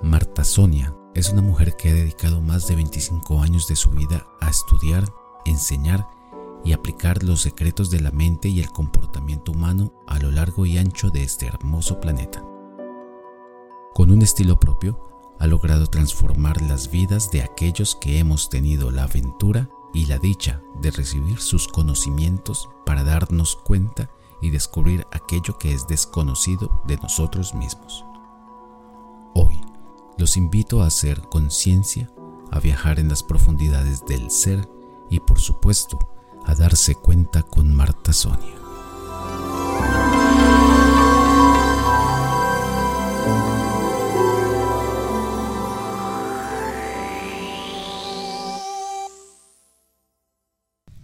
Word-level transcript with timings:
Marta 0.00 0.44
Sonia 0.44 0.96
es 1.14 1.30
una 1.30 1.42
mujer 1.42 1.76
que 1.76 1.90
ha 1.90 1.94
dedicado 1.94 2.40
más 2.40 2.66
de 2.66 2.76
25 2.76 3.42
años 3.42 3.66
de 3.68 3.76
su 3.76 3.90
vida 3.90 4.26
a 4.40 4.48
estudiar, 4.48 5.04
enseñar 5.44 6.06
y 6.64 6.72
aplicar 6.72 7.22
los 7.22 7.42
secretos 7.42 7.90
de 7.90 8.00
la 8.00 8.10
mente 8.10 8.48
y 8.48 8.60
el 8.60 8.70
comportamiento 8.70 9.52
humano 9.52 9.92
a 10.06 10.18
lo 10.18 10.30
largo 10.30 10.66
y 10.66 10.78
ancho 10.78 11.10
de 11.10 11.22
este 11.22 11.46
hermoso 11.46 12.00
planeta. 12.00 12.44
Con 13.94 14.10
un 14.10 14.22
estilo 14.22 14.58
propio, 14.58 14.98
ha 15.38 15.46
logrado 15.46 15.86
transformar 15.86 16.62
las 16.62 16.90
vidas 16.90 17.30
de 17.30 17.42
aquellos 17.42 17.96
que 17.96 18.18
hemos 18.18 18.48
tenido 18.48 18.90
la 18.90 19.04
aventura 19.04 19.68
y 19.92 20.06
la 20.06 20.18
dicha 20.18 20.62
de 20.80 20.90
recibir 20.90 21.40
sus 21.40 21.68
conocimientos 21.68 22.68
para 22.86 23.04
darnos 23.04 23.56
cuenta 23.56 24.10
y 24.40 24.50
descubrir 24.50 25.06
aquello 25.12 25.58
que 25.58 25.72
es 25.72 25.86
desconocido 25.86 26.82
de 26.86 26.96
nosotros 26.96 27.54
mismos. 27.54 28.04
Hoy 29.34 29.61
los 30.22 30.36
invito 30.36 30.82
a 30.82 30.86
hacer 30.86 31.20
conciencia, 31.22 32.08
a 32.52 32.60
viajar 32.60 33.00
en 33.00 33.08
las 33.08 33.24
profundidades 33.24 34.06
del 34.06 34.30
ser 34.30 34.60
y 35.10 35.18
por 35.18 35.40
supuesto 35.40 35.98
a 36.46 36.54
darse 36.54 36.94
cuenta 36.94 37.42
con 37.42 37.74
Marta 37.74 38.12
Sonia. 38.12 38.54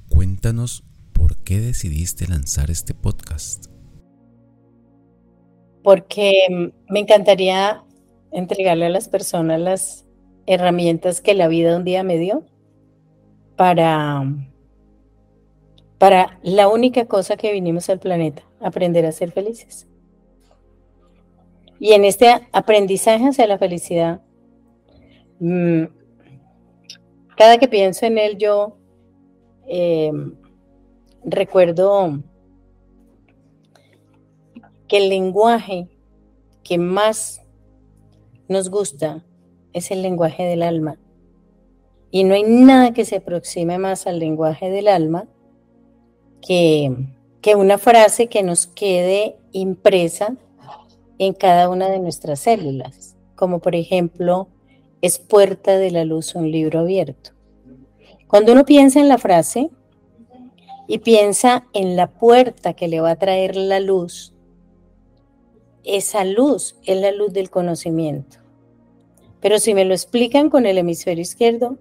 Cuéntanos 0.08 0.84
por 1.12 1.38
qué 1.38 1.58
decidiste 1.58 2.28
lanzar 2.28 2.70
este 2.70 2.94
podcast. 2.94 3.66
Porque 5.82 6.72
me 6.88 7.00
encantaría 7.00 7.82
entregarle 8.32 8.86
a 8.86 8.90
las 8.90 9.08
personas 9.08 9.60
las 9.60 10.06
herramientas 10.46 11.20
que 11.20 11.34
la 11.34 11.48
vida 11.48 11.76
un 11.76 11.84
día 11.84 12.02
me 12.02 12.18
dio 12.18 12.44
para, 13.56 14.24
para 15.98 16.38
la 16.42 16.68
única 16.68 17.06
cosa 17.06 17.36
que 17.36 17.52
vinimos 17.52 17.90
al 17.90 17.98
planeta, 17.98 18.42
aprender 18.60 19.04
a 19.04 19.12
ser 19.12 19.32
felices. 19.32 19.86
Y 21.80 21.92
en 21.92 22.04
este 22.04 22.28
aprendizaje 22.52 23.28
hacia 23.28 23.46
la 23.46 23.58
felicidad, 23.58 24.20
mm, 25.38 25.84
cada 27.36 27.58
que 27.58 27.68
pienso 27.68 28.06
en 28.06 28.18
él, 28.18 28.36
yo 28.36 28.76
eh, 29.66 30.10
recuerdo 31.24 32.18
que 34.88 34.96
el 34.96 35.08
lenguaje 35.08 35.88
que 36.64 36.78
más 36.78 37.42
nos 38.48 38.70
gusta 38.70 39.24
es 39.72 39.90
el 39.90 40.02
lenguaje 40.02 40.44
del 40.44 40.62
alma. 40.62 40.98
Y 42.10 42.24
no 42.24 42.34
hay 42.34 42.42
nada 42.42 42.92
que 42.92 43.04
se 43.04 43.16
aproxime 43.16 43.78
más 43.78 44.06
al 44.06 44.18
lenguaje 44.18 44.70
del 44.70 44.88
alma 44.88 45.26
que, 46.40 46.94
que 47.42 47.54
una 47.54 47.78
frase 47.78 48.28
que 48.28 48.42
nos 48.42 48.66
quede 48.66 49.36
impresa 49.52 50.36
en 51.18 51.34
cada 51.34 51.68
una 51.68 51.90
de 51.90 51.98
nuestras 51.98 52.40
células, 52.40 53.16
como 53.34 53.58
por 53.58 53.74
ejemplo, 53.74 54.48
es 55.02 55.18
puerta 55.18 55.76
de 55.76 55.90
la 55.90 56.04
luz 56.04 56.34
un 56.34 56.50
libro 56.50 56.80
abierto. 56.80 57.32
Cuando 58.26 58.52
uno 58.52 58.64
piensa 58.64 59.00
en 59.00 59.08
la 59.08 59.18
frase 59.18 59.70
y 60.86 60.98
piensa 60.98 61.66
en 61.72 61.96
la 61.96 62.08
puerta 62.08 62.74
que 62.74 62.88
le 62.88 63.00
va 63.00 63.12
a 63.12 63.16
traer 63.16 63.56
la 63.56 63.80
luz, 63.80 64.34
esa 65.88 66.24
luz 66.24 66.76
es 66.84 67.00
la 67.00 67.12
luz 67.12 67.32
del 67.32 67.50
conocimiento. 67.50 68.38
Pero 69.40 69.58
si 69.58 69.74
me 69.74 69.84
lo 69.84 69.94
explican 69.94 70.50
con 70.50 70.66
el 70.66 70.78
hemisferio 70.78 71.22
izquierdo, 71.22 71.78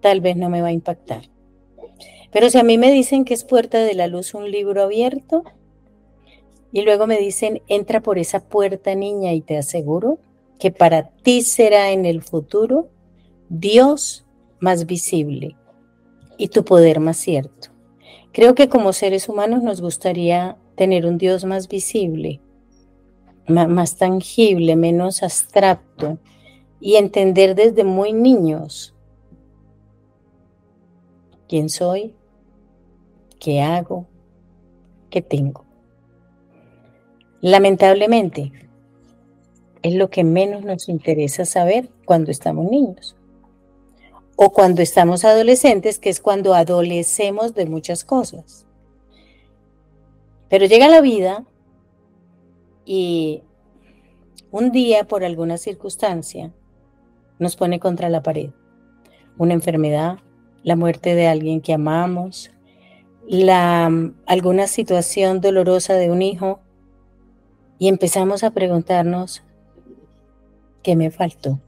tal 0.00 0.20
vez 0.20 0.36
no 0.36 0.48
me 0.48 0.62
va 0.62 0.68
a 0.68 0.72
impactar. 0.72 1.28
Pero 2.32 2.48
si 2.48 2.58
a 2.58 2.62
mí 2.62 2.78
me 2.78 2.90
dicen 2.90 3.24
que 3.24 3.34
es 3.34 3.44
puerta 3.44 3.82
de 3.84 3.94
la 3.94 4.06
luz 4.06 4.34
un 4.34 4.50
libro 4.50 4.82
abierto, 4.82 5.44
y 6.72 6.82
luego 6.82 7.06
me 7.06 7.18
dicen, 7.18 7.60
entra 7.68 8.00
por 8.00 8.18
esa 8.18 8.40
puerta 8.40 8.94
niña 8.94 9.34
y 9.34 9.42
te 9.42 9.58
aseguro 9.58 10.18
que 10.58 10.70
para 10.70 11.08
ti 11.08 11.42
será 11.42 11.90
en 11.90 12.06
el 12.06 12.22
futuro 12.22 12.88
Dios 13.50 14.24
más 14.58 14.86
visible 14.86 15.56
y 16.38 16.48
tu 16.48 16.64
poder 16.64 17.00
más 17.00 17.18
cierto. 17.18 17.68
Creo 18.32 18.54
que 18.54 18.70
como 18.70 18.94
seres 18.94 19.28
humanos 19.28 19.62
nos 19.62 19.82
gustaría 19.82 20.56
tener 20.74 21.04
un 21.04 21.18
Dios 21.18 21.44
más 21.44 21.68
visible, 21.68 22.40
más 23.52 23.96
tangible, 23.96 24.76
menos 24.76 25.22
abstracto 25.22 26.18
y 26.80 26.96
entender 26.96 27.54
desde 27.54 27.84
muy 27.84 28.12
niños 28.12 28.94
quién 31.48 31.68
soy, 31.68 32.14
qué 33.38 33.60
hago, 33.60 34.06
qué 35.10 35.22
tengo. 35.22 35.64
Lamentablemente, 37.40 38.52
es 39.82 39.94
lo 39.94 40.10
que 40.10 40.24
menos 40.24 40.64
nos 40.64 40.88
interesa 40.88 41.44
saber 41.44 41.90
cuando 42.04 42.30
estamos 42.30 42.70
niños 42.70 43.16
o 44.36 44.50
cuando 44.50 44.80
estamos 44.80 45.24
adolescentes, 45.24 45.98
que 45.98 46.08
es 46.08 46.20
cuando 46.20 46.54
adolecemos 46.54 47.54
de 47.54 47.66
muchas 47.66 48.04
cosas. 48.04 48.66
Pero 50.48 50.66
llega 50.66 50.88
la 50.88 51.00
vida 51.00 51.44
y 52.84 53.42
un 54.50 54.70
día, 54.70 55.04
por 55.04 55.24
alguna 55.24 55.56
circunstancia, 55.56 56.52
nos 57.38 57.56
pone 57.56 57.80
contra 57.80 58.08
la 58.08 58.22
pared. 58.22 58.50
Una 59.38 59.54
enfermedad, 59.54 60.18
la 60.62 60.76
muerte 60.76 61.14
de 61.14 61.26
alguien 61.26 61.60
que 61.60 61.72
amamos, 61.72 62.50
la, 63.26 63.90
alguna 64.26 64.66
situación 64.66 65.40
dolorosa 65.40 65.94
de 65.94 66.10
un 66.10 66.22
hijo 66.22 66.60
y 67.78 67.88
empezamos 67.88 68.44
a 68.44 68.50
preguntarnos, 68.50 69.42
¿qué 70.82 70.96
me 70.96 71.10
faltó? 71.10 71.58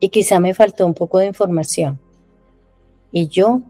Y 0.00 0.08
quizá 0.08 0.40
me 0.40 0.54
faltó 0.54 0.86
un 0.86 0.94
poco 0.94 1.18
de 1.18 1.26
información. 1.26 2.00
Y 3.12 3.28
yo, 3.28 3.62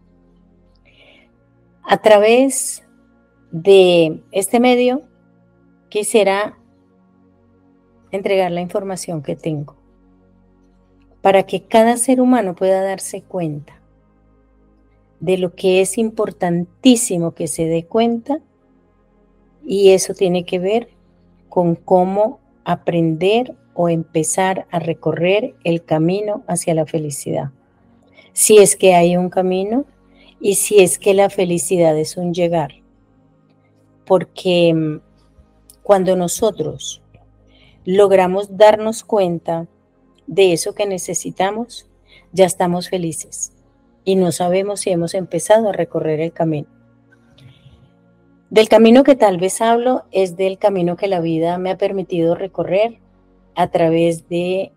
a 1.83 1.99
través 1.99 2.83
de 3.51 4.23
este 4.33 4.59
medio, 4.59 5.03
quisiera 5.95 6.59
entregar 8.11 8.51
la 8.51 8.61
información 8.61 9.23
que 9.23 9.37
tengo 9.37 9.77
para 11.23 11.45
que 11.45 11.63
cada 11.63 11.97
ser 11.99 12.21
humano 12.21 12.57
pueda 12.57 12.83
darse 12.83 13.23
cuenta 13.23 13.81
de 15.21 15.39
lo 15.39 15.55
que 15.55 15.81
es 15.81 15.97
importantísimo 15.97 17.37
que 17.37 17.47
se 17.47 17.67
dé 17.67 17.85
cuenta 17.85 18.41
y 19.65 19.91
eso 19.91 20.15
tiene 20.15 20.45
que 20.45 20.59
ver 20.59 20.89
con 21.49 21.77
cómo 21.77 22.41
aprender 22.65 23.55
o 23.75 23.89
empezar 23.89 24.67
a 24.73 24.81
recorrer 24.81 25.55
el 25.63 25.85
camino 25.85 26.43
hacia 26.49 26.75
la 26.75 26.87
felicidad. 26.87 27.53
Si 28.33 28.59
es 28.59 28.75
que 28.75 28.97
hay 28.97 29.17
un 29.17 29.31
camino 29.31 29.85
y 30.41 30.57
si 30.57 30.81
es 30.81 30.99
que 30.99 31.15
la 31.15 31.31
felicidad 31.31 31.97
es 31.97 32.17
un 32.17 32.35
llegar. 32.35 32.73
Porque 34.05 34.75
mm, 34.75 35.04
cuando 35.85 36.17
nosotros 36.17 37.03
logramos 37.85 38.57
darnos 38.57 39.05
cuenta 39.05 39.69
de 40.27 40.55
eso 40.55 40.75
que 40.75 40.87
necesitamos, 40.87 41.87
ya 42.33 42.47
estamos 42.47 42.89
felices 42.89 43.53
y 44.03 44.17
no 44.17 44.33
sabemos 44.33 44.81
si 44.81 44.91
hemos 44.91 45.13
empezado 45.13 45.69
a 45.69 45.73
recorrer 45.73 46.21
el 46.21 46.33
camino. 46.33 46.69
Del 48.49 48.71
camino 48.71 49.05
que 49.05 49.15
tal 49.15 49.37
vez 49.37 49.61
hablo 49.61 50.05
es 50.11 50.37
del 50.37 50.57
camino 50.57 50.97
que 50.97 51.07
la 51.07 51.21
vida 51.21 51.59
me 51.59 51.71
ha 51.71 51.77
permitido 51.77 52.35
recorrer 52.35 52.99
a 53.55 53.69
través 53.69 54.27
de 54.31 54.73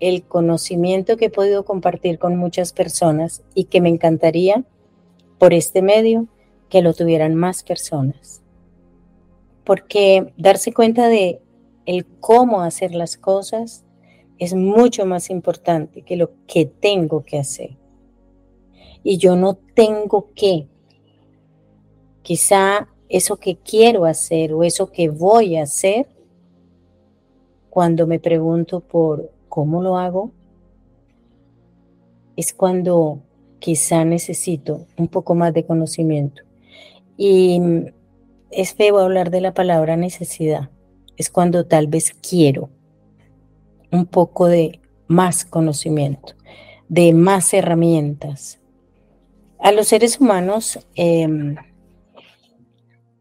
el 0.00 0.24
conocimiento 0.24 1.16
que 1.16 1.26
he 1.26 1.30
podido 1.30 1.64
compartir 1.64 2.18
con 2.18 2.36
muchas 2.36 2.72
personas 2.72 3.44
y 3.54 3.64
que 3.66 3.80
me 3.80 3.88
encantaría 3.88 4.64
por 5.38 5.54
este 5.54 5.80
medio 5.80 6.26
que 6.68 6.82
lo 6.82 6.92
tuvieran 6.92 7.36
más 7.36 7.62
personas. 7.62 8.42
Porque 9.64 10.32
darse 10.36 10.72
cuenta 10.72 11.08
de 11.08 11.40
el 11.86 12.06
cómo 12.06 12.62
hacer 12.62 12.94
las 12.94 13.16
cosas 13.16 13.84
es 14.38 14.54
mucho 14.54 15.04
más 15.06 15.30
importante 15.30 16.02
que 16.02 16.16
lo 16.16 16.32
que 16.46 16.64
tengo 16.64 17.22
que 17.22 17.38
hacer. 17.38 17.76
Y 19.02 19.18
yo 19.18 19.36
no 19.36 19.54
tengo 19.74 20.30
que. 20.34 20.66
Quizá 22.22 22.88
eso 23.08 23.36
que 23.36 23.56
quiero 23.56 24.04
hacer 24.04 24.52
o 24.54 24.62
eso 24.62 24.90
que 24.90 25.08
voy 25.08 25.56
a 25.56 25.64
hacer, 25.64 26.06
cuando 27.68 28.06
me 28.06 28.18
pregunto 28.18 28.80
por 28.80 29.30
cómo 29.48 29.82
lo 29.82 29.98
hago, 29.98 30.32
es 32.36 32.54
cuando 32.54 33.20
quizá 33.58 34.04
necesito 34.04 34.86
un 34.96 35.08
poco 35.08 35.34
más 35.34 35.52
de 35.52 35.64
conocimiento. 35.64 36.42
Y 37.16 37.60
es 38.50 38.74
feo 38.74 38.98
hablar 38.98 39.30
de 39.30 39.40
la 39.40 39.54
palabra 39.54 39.96
necesidad. 39.96 40.70
Es 41.16 41.30
cuando 41.30 41.66
tal 41.66 41.86
vez 41.86 42.12
quiero 42.12 42.70
un 43.92 44.06
poco 44.06 44.46
de 44.46 44.80
más 45.06 45.44
conocimiento, 45.44 46.34
de 46.88 47.12
más 47.12 47.52
herramientas. 47.52 48.60
A 49.58 49.72
los 49.72 49.88
seres 49.88 50.20
humanos 50.20 50.78
em, 50.94 51.56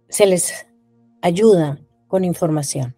se 0.08 0.26
les 0.26 0.68
ayuda 1.22 1.80
con 2.08 2.24
información, 2.24 2.96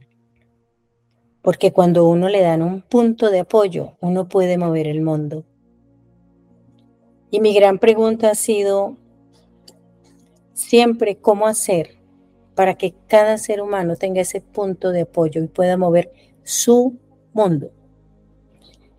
porque 1.42 1.74
cuando 1.74 2.08
uno 2.08 2.30
le 2.30 2.42
dan 2.42 2.62
un 2.62 2.82
punto 2.82 3.32
de 3.32 3.40
apoyo, 3.40 3.94
uno 4.00 4.28
puede 4.28 4.58
mover 4.58 4.88
el 4.88 5.02
mundo. 5.02 5.44
Y 7.32 7.40
mi 7.40 7.54
gran 7.54 7.80
pregunta 7.80 8.30
ha 8.30 8.36
sido 8.36 8.98
siempre 10.54 11.18
cómo 11.18 11.48
hacer 11.48 12.01
para 12.56 12.76
que 12.76 12.94
cada 13.08 13.38
ser 13.38 13.62
humano 13.62 13.96
tenga 13.96 14.22
ese 14.22 14.42
punto 14.42 14.92
de 14.92 15.02
apoyo 15.02 15.44
y 15.44 15.48
pueda 15.48 15.78
mover 15.78 16.12
su 16.44 16.98
mundo. 17.34 17.72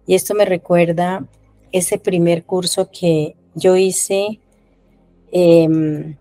Y 0.06 0.14
esto 0.14 0.34
me 0.34 0.44
recuerda 0.44 1.26
ese 1.70 1.98
primer 1.98 2.44
curso 2.44 2.90
que 2.90 3.36
yo 3.54 3.76
hice 3.76 4.40
em, 5.30 6.16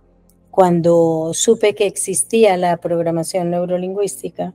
cuando 0.50 1.32
supe 1.34 1.76
que 1.76 1.88
existía 1.88 2.58
la 2.58 2.78
programación 2.78 3.50
neurolingüística. 3.50 4.54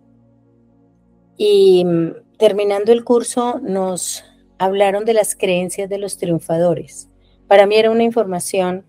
Y 1.37 1.84
mm, 1.84 2.37
terminando 2.38 2.93
el 2.93 3.05
curso 3.05 3.61
nos 3.62 4.25
hablaron 4.58 5.05
de 5.05 5.14
las 5.14 5.34
creencias 5.34 5.88
de 5.88 5.99
los 5.99 6.19
triunfadores. 6.19 7.08
Para 7.49 7.67
mí 7.67 7.76
era 7.76 7.90
una 7.90 8.05
información 8.05 8.84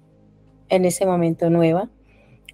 en 0.69 0.85
ese 0.85 1.05
momento 1.05 1.49
nueva 1.49 1.89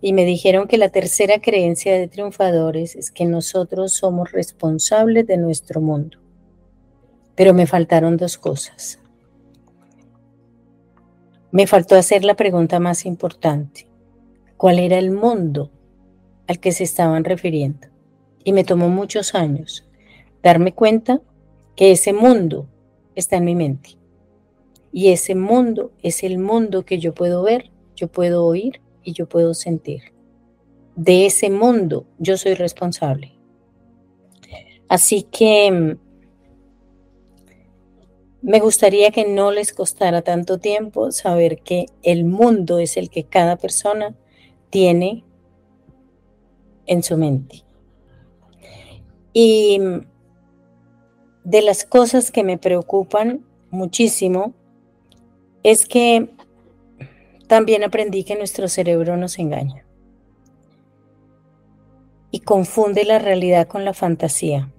y 0.06 0.12
me 0.12 0.26
dijeron 0.26 0.68
que 0.68 0.78
la 0.78 0.90
tercera 0.90 1.40
creencia 1.40 1.98
de 1.98 2.10
triunfadores 2.10 2.98
es 2.98 3.10
que 3.10 3.24
nosotros 3.24 3.94
somos 3.94 4.34
responsables 4.34 5.26
de 5.26 5.38
nuestro 5.38 5.80
mundo. 5.80 6.18
Pero 7.36 7.54
me 7.54 7.68
faltaron 7.68 8.18
dos 8.18 8.38
cosas. 8.38 9.00
Me 11.54 11.68
faltó 11.68 11.96
hacer 11.96 12.26
la 12.26 12.34
pregunta 12.34 12.82
más 12.82 13.06
importante. 13.06 13.88
¿Cuál 14.58 14.80
era 14.80 14.98
el 14.98 15.10
mundo 15.10 15.72
al 16.48 16.60
que 16.60 16.74
se 16.74 16.84
estaban 16.84 17.24
refiriendo? 17.24 17.88
Y 18.44 18.52
me 18.52 18.66
tomó 18.66 18.90
muchos 18.90 19.34
años 19.36 19.88
darme 20.44 20.74
cuenta 20.74 21.22
que 21.78 21.94
ese 21.94 22.12
mundo 22.12 22.68
está 23.16 23.38
en 23.38 23.46
mi 23.46 23.56
mente. 23.56 23.92
Y 24.92 25.14
ese 25.14 25.34
mundo 25.34 25.94
es 26.02 26.24
el 26.24 26.40
mundo 26.40 26.84
que 26.84 27.00
yo 27.00 27.14
puedo 27.14 27.42
ver, 27.42 27.72
yo 27.96 28.10
puedo 28.10 28.46
oír 28.46 28.83
y 29.04 29.14
yo 29.14 29.28
puedo 29.28 29.54
sentir. 29.54 30.14
De 30.96 31.26
ese 31.26 31.50
mundo 31.50 32.06
yo 32.20 32.38
soy 32.38 32.54
responsable. 32.54 33.34
Así 34.88 35.24
que 35.24 35.72
mm, 35.72 36.00
me 38.44 38.60
gustaría 38.60 39.12
que 39.12 39.26
no 39.26 39.52
les 39.52 39.74
costara 39.74 40.22
tanto 40.22 40.60
tiempo 40.60 41.12
saber 41.12 41.60
que 41.60 41.88
el 42.04 42.26
mundo 42.26 42.78
es 42.78 42.98
el 42.98 43.10
que 43.10 43.24
cada 43.24 43.56
persona 43.56 44.16
tiene 44.70 45.24
en 46.86 47.04
su 47.04 47.18
mente. 47.18 47.64
Y 49.32 49.80
mm, 49.80 50.06
de 51.44 51.62
las 51.62 51.86
cosas 51.86 52.32
que 52.32 52.44
me 52.44 52.58
preocupan 52.58 53.46
muchísimo 53.72 54.54
es 55.64 55.88
que 55.88 56.30
también 57.54 57.84
aprendí 57.84 58.24
que 58.24 58.36
nuestro 58.36 58.68
cerebro 58.68 59.16
nos 59.16 59.38
engaña 59.38 59.86
y 62.32 62.40
confunde 62.40 63.06
la 63.06 63.20
realidad 63.20 63.68
con 63.68 63.86
la 63.86 63.94
fantasía. 63.94 64.74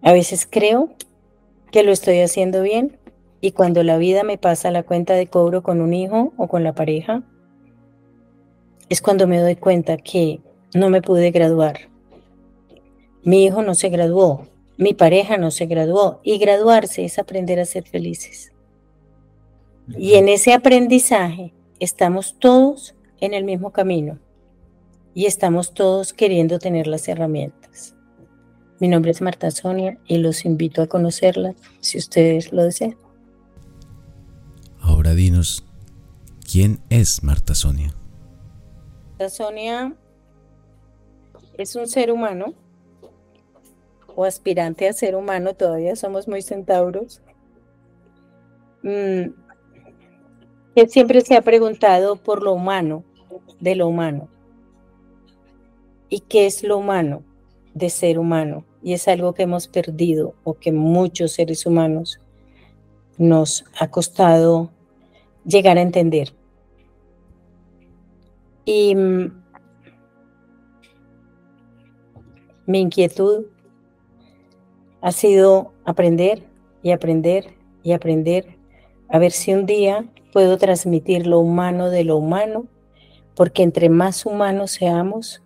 A 0.00 0.12
veces 0.12 0.46
creo 0.48 0.90
que 1.72 1.82
lo 1.82 1.90
estoy 1.90 2.20
haciendo 2.20 2.62
bien 2.62 2.98
y 3.40 3.50
cuando 3.50 3.82
la 3.82 3.98
vida 3.98 4.22
me 4.22 4.38
pasa 4.38 4.70
la 4.70 4.84
cuenta 4.84 5.14
de 5.14 5.26
cobro 5.26 5.64
con 5.64 5.80
un 5.80 5.92
hijo 5.92 6.34
o 6.36 6.46
con 6.46 6.62
la 6.62 6.76
pareja, 6.76 7.24
es 8.88 9.02
cuando 9.02 9.26
me 9.26 9.40
doy 9.40 9.56
cuenta 9.56 9.96
que 9.96 10.38
no 10.72 10.88
me 10.88 11.02
pude 11.02 11.32
graduar. 11.32 11.88
Mi 13.24 13.44
hijo 13.44 13.64
no 13.64 13.74
se 13.74 13.88
graduó, 13.88 14.46
mi 14.76 14.94
pareja 14.94 15.36
no 15.36 15.50
se 15.50 15.66
graduó 15.66 16.20
y 16.22 16.38
graduarse 16.38 17.04
es 17.04 17.18
aprender 17.18 17.58
a 17.58 17.64
ser 17.64 17.88
felices. 17.88 18.52
Y 19.96 20.14
en 20.14 20.28
ese 20.28 20.52
aprendizaje 20.52 21.54
estamos 21.80 22.38
todos 22.38 22.94
en 23.20 23.34
el 23.34 23.44
mismo 23.44 23.72
camino 23.72 24.18
y 25.14 25.26
estamos 25.26 25.72
todos 25.72 26.12
queriendo 26.12 26.58
tener 26.58 26.86
las 26.86 27.08
herramientas. 27.08 27.94
Mi 28.80 28.88
nombre 28.88 29.10
es 29.10 29.20
Marta 29.20 29.50
Sonia 29.50 29.98
y 30.06 30.18
los 30.18 30.44
invito 30.44 30.82
a 30.82 30.86
conocerla 30.86 31.54
si 31.80 31.98
ustedes 31.98 32.52
lo 32.52 32.62
desean. 32.62 32.96
Ahora 34.80 35.14
dinos, 35.14 35.64
¿quién 36.50 36.80
es 36.90 37.22
Marta 37.24 37.54
Sonia? 37.54 37.94
Marta 39.18 39.30
Sonia 39.30 39.96
es 41.56 41.74
un 41.74 41.88
ser 41.88 42.12
humano 42.12 42.54
o 44.14 44.24
aspirante 44.24 44.88
a 44.88 44.92
ser 44.92 45.16
humano, 45.16 45.54
todavía 45.54 45.96
somos 45.96 46.28
muy 46.28 46.42
centauros, 46.42 47.20
mm, 48.82 49.47
que 50.78 50.86
siempre 50.86 51.22
se 51.22 51.36
ha 51.36 51.42
preguntado 51.42 52.14
por 52.14 52.40
lo 52.40 52.52
humano, 52.52 53.02
de 53.58 53.74
lo 53.74 53.88
humano. 53.88 54.28
¿Y 56.08 56.20
qué 56.20 56.46
es 56.46 56.62
lo 56.62 56.78
humano 56.78 57.24
de 57.74 57.90
ser 57.90 58.16
humano? 58.16 58.64
Y 58.80 58.92
es 58.92 59.08
algo 59.08 59.34
que 59.34 59.42
hemos 59.42 59.66
perdido 59.66 60.36
o 60.44 60.54
que 60.54 60.70
muchos 60.70 61.32
seres 61.32 61.66
humanos 61.66 62.20
nos 63.16 63.64
ha 63.76 63.90
costado 63.90 64.70
llegar 65.44 65.78
a 65.78 65.82
entender. 65.82 66.32
Y 68.64 68.94
mm, 68.94 69.32
mi 72.66 72.82
inquietud 72.82 73.46
ha 75.00 75.10
sido 75.10 75.72
aprender 75.84 76.44
y 76.84 76.92
aprender 76.92 77.46
y 77.82 77.90
aprender 77.90 78.57
a 79.08 79.18
ver 79.18 79.32
si 79.32 79.52
un 79.52 79.66
día 79.66 80.06
puedo 80.32 80.58
transmitir 80.58 81.26
lo 81.26 81.40
humano 81.40 81.90
de 81.90 82.04
lo 82.04 82.16
humano, 82.16 82.66
porque 83.34 83.62
entre 83.62 83.88
más 83.88 84.26
humanos 84.26 84.72
seamos, 84.72 85.42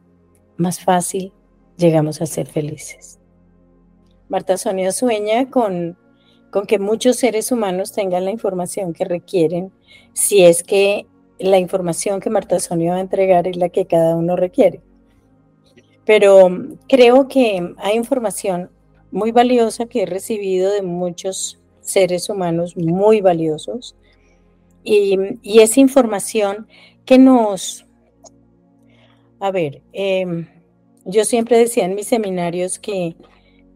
más 0.56 0.80
fácil 0.80 1.32
llegamos 1.76 2.20
a 2.20 2.26
ser 2.26 2.46
felices. 2.46 3.18
Marta 4.28 4.56
Sonia 4.56 4.92
sueña 4.92 5.50
con, 5.50 5.98
con 6.50 6.66
que 6.66 6.78
muchos 6.78 7.16
seres 7.16 7.52
humanos 7.52 7.92
tengan 7.92 8.24
la 8.24 8.30
información 8.30 8.92
que 8.92 9.04
requieren, 9.04 9.72
si 10.12 10.42
es 10.42 10.62
que 10.62 11.06
la 11.38 11.58
información 11.58 12.20
que 12.20 12.30
Marta 12.30 12.58
Sonia 12.60 12.92
va 12.92 12.96
a 12.98 13.02
entregar 13.02 13.46
es 13.46 13.56
la 13.56 13.68
que 13.68 13.86
cada 13.86 14.16
uno 14.16 14.36
requiere. 14.36 14.80
Pero 16.04 16.48
creo 16.88 17.28
que 17.28 17.74
hay 17.78 17.96
información 17.96 18.70
muy 19.10 19.30
valiosa 19.30 19.86
que 19.86 20.02
he 20.02 20.06
recibido 20.06 20.72
de 20.72 20.82
muchos 20.82 21.61
seres 21.82 22.30
humanos 22.30 22.76
muy 22.76 23.20
valiosos 23.20 23.94
y, 24.84 25.18
esa 25.60 25.80
información 25.80 26.66
que 27.04 27.18
nos... 27.18 27.86
A 29.40 29.50
ver, 29.50 29.82
em, 29.92 30.48
yo 31.04 31.24
siempre 31.24 31.58
decía 31.58 31.84
en 31.84 31.94
mis 31.94 32.06
seminarios 32.06 32.78
que, 32.78 33.16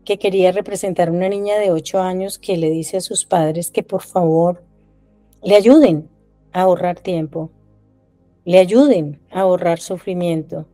que 0.04 0.18
quería 0.18 0.52
representar 0.52 1.08
a 1.08 1.12
una 1.12 1.28
niña 1.28 1.58
de 1.58 1.72
8 1.72 2.00
años 2.00 2.38
que 2.38 2.56
le 2.56 2.70
dice 2.70 2.98
a 2.98 3.00
sus 3.00 3.24
padres 3.24 3.70
que 3.70 3.82
por 3.82 4.02
favor 4.02 4.62
le 5.42 5.56
ayuden 5.56 6.08
a 6.52 6.62
ahorrar 6.62 7.00
tiempo, 7.00 7.50
le 8.44 8.58
ayuden 8.58 9.20
a 9.30 9.40
ahorrar 9.40 9.80
sufrimiento 9.80 10.66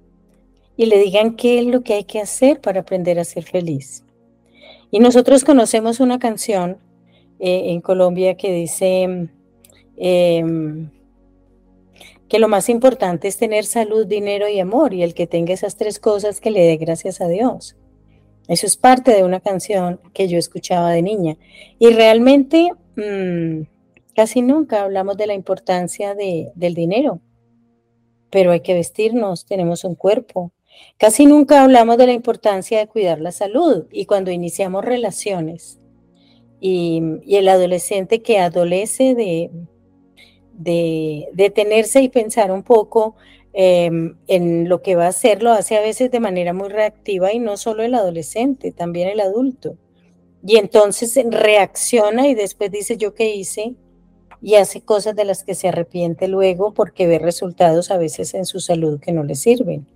y 0.77 0.87
le 0.87 0.99
digan 0.99 1.37
qué 1.37 1.59
es 1.59 1.67
lo 1.67 1.83
que 1.83 1.95
hay 1.95 2.05
que 2.05 2.21
hacer 2.21 2.61
para 2.61 2.81
aprender 2.81 3.19
a 3.19 3.25
ser 3.25 3.45
feliz. 3.45 4.05
Y 4.91 4.99
nosotros 4.99 5.45
conocemos 5.45 6.01
una 6.01 6.19
canción 6.19 6.79
eh, 7.44 7.72
en 7.72 7.80
Colombia 7.80 8.37
que 8.37 8.52
dice 8.52 9.28
em, 9.96 10.90
que 12.28 12.38
lo 12.38 12.46
más 12.46 12.68
importante 12.68 13.26
es 13.26 13.37
tener 13.37 13.64
salud, 13.64 14.06
dinero 14.06 14.49
y 14.49 14.61
amor, 14.61 14.94
y 14.94 15.02
el 15.02 15.12
que 15.12 15.26
tenga 15.26 15.52
esas 15.52 15.76
tres 15.76 15.99
cosas 15.99 16.40
que 16.40 16.52
le 16.52 16.62
dé 16.62 16.76
gracias 16.76 17.20
a 17.20 17.26
Dios. 17.26 17.76
Eso 18.46 18.64
es 18.66 18.76
parte 18.76 19.12
de 19.12 19.25
una 19.25 19.40
canción 19.40 20.00
que 20.14 20.28
yo 20.28 20.38
escuchaba 20.38 20.92
de 20.92 21.02
niña. 21.02 21.37
Y 21.80 21.90
realmente 21.90 22.70
mm, 22.94 23.62
casi 24.14 24.40
nunca 24.40 24.82
hablamos 24.82 25.16
de 25.16 25.26
la 25.26 25.34
importancia 25.34 26.14
del 26.14 26.75
dinero, 26.75 27.20
pero 28.30 28.52
hay 28.52 28.61
que 28.61 28.75
vestirnos, 28.75 29.46
tenemos 29.46 29.82
un 29.82 29.96
cuerpo, 29.96 30.52
Casi 30.96 31.26
nunca 31.26 31.62
hablamos 31.62 31.99
de 31.99 32.06
la 32.06 32.12
importancia 32.14 32.78
de 32.78 32.87
cuidar 32.87 33.20
la 33.20 33.30
salud 33.30 33.84
y 33.92 34.06
cuando 34.06 34.30
iniciamos 34.30 34.82
relaciones 34.82 35.82
y, 36.64 37.02
el 37.26 37.49
adolescente 37.49 38.23
que 38.23 38.38
adolece 38.38 39.16
de, 39.16 39.50
de 40.52 41.28
detenerse 41.33 42.02
y 42.02 42.09
pensar 42.09 42.52
un 42.52 42.62
poco 42.62 43.16
em, 43.52 44.16
en 44.28 44.69
lo 44.69 44.81
que 44.81 44.95
va 44.95 45.07
a 45.07 45.09
hacer, 45.09 45.42
lo 45.42 45.50
hace 45.50 45.76
a 45.76 45.81
veces 45.81 46.12
de 46.12 46.21
manera 46.21 46.52
muy 46.52 46.69
reactiva 46.69 47.33
y 47.33 47.40
no 47.40 47.57
solo 47.57 47.83
el 47.83 47.95
adolescente, 47.95 48.71
también 48.71 49.09
el 49.09 49.21
adulto. 49.21 49.76
y 50.47 50.57
entonces 50.57 51.19
reacciona 51.31 52.28
y 52.28 52.35
después 52.35 52.71
dice 52.71 52.97
yo 52.97 53.14
qué 53.14 53.35
hice 53.35 53.75
y 54.40 54.54
hace 54.57 54.83
cosas 54.83 55.14
de 55.16 55.25
las 55.25 55.45
que 55.45 55.54
se 55.54 55.69
arrepiente 55.69 56.28
luego 56.28 56.75
porque 56.75 57.07
ve 57.07 57.19
resultados 57.19 57.90
a 57.90 57.99
veces 57.99 58.35
en 58.35 58.45
su 58.45 58.61
salud 58.61 59.00
que 59.00 59.12
no 59.12 59.25
le 59.25 59.35
sirven. 59.37 59.87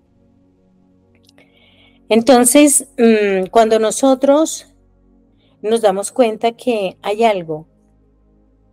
Entonces, 2.08 2.86
mm, 2.98 3.46
cuando 3.50 3.80
nosotros 3.80 4.75
nos 5.62 5.80
damos 5.80 6.12
cuenta 6.12 6.52
que 6.52 6.96
hay 7.02 7.24
algo 7.24 7.66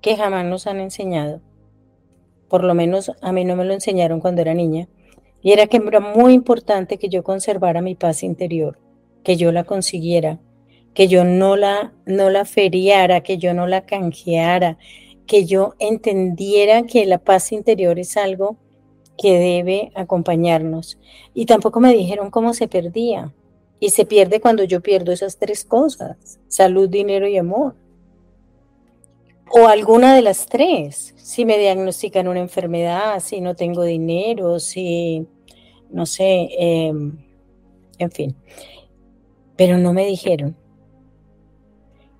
que 0.02 0.16
jamás 0.18 0.46
nos 0.46 0.68
han 0.68 0.80
enseñado, 0.80 1.42
por 2.50 2.64
lo 2.64 2.74
menos 2.74 3.12
a 3.22 3.32
mí 3.32 3.46
no 3.46 3.56
me 3.56 3.66
lo 3.66 3.74
enseñaron 3.74 4.20
cuando 4.20 4.42
era 4.42 4.54
niña, 4.54 4.88
y 5.42 5.52
era 5.52 5.68
que 5.68 5.78
era 5.78 6.00
muy 6.00 6.34
importante 6.34 6.98
que 6.98 7.10
yo 7.10 7.24
conservara 7.24 7.82
mi 7.82 7.96
paz 7.96 8.24
interior, 8.24 8.80
que 9.24 9.36
yo 9.38 9.52
la 9.52 9.64
consiguiera, 9.64 10.40
que 10.94 11.08
yo 11.08 11.24
no 11.24 11.56
la, 11.56 11.94
no 12.06 12.30
la 12.30 12.46
feriara, 12.46 13.22
que 13.22 13.38
yo 13.38 13.54
no 13.54 13.68
la 13.68 13.86
canjeara, 13.86 14.78
que 15.26 15.46
yo 15.46 15.74
entendiera 15.80 16.84
que 16.84 17.06
la 17.06 17.18
paz 17.18 17.52
interior 17.52 17.98
es 18.00 18.18
algo 18.18 18.58
que 19.18 19.38
debe 19.38 19.92
acompañarnos. 19.96 21.00
Y 21.34 21.46
tampoco 21.46 21.80
me 21.80 21.94
dijeron 21.94 22.30
cómo 22.30 22.54
se 22.54 22.68
perdía. 22.68 23.34
Y 23.84 23.90
se 23.90 24.06
pierde 24.06 24.40
cuando 24.40 24.64
yo 24.64 24.80
pierdo 24.80 25.12
esas 25.12 25.38
tres 25.38 25.66
cosas, 25.66 26.40
salud, 26.48 26.88
dinero 26.88 27.28
y 27.28 27.36
amor. 27.36 27.76
O 29.52 29.68
alguna 29.68 30.16
de 30.16 30.22
las 30.22 30.46
tres. 30.46 31.14
Si 31.18 31.44
me 31.44 31.58
diagnostican 31.58 32.30
una 32.30 32.40
enfermedad, 32.40 33.20
si 33.20 33.42
no 33.42 33.58
tengo 33.58 33.84
dinero, 33.84 34.58
si, 34.62 35.28
no 35.90 36.06
sé, 36.06 36.48
em, 36.58 37.26
en 37.98 38.12
fin. 38.12 38.38
Pero 39.58 39.78
no 39.78 39.92
me 39.92 40.06
dijeron 40.06 40.56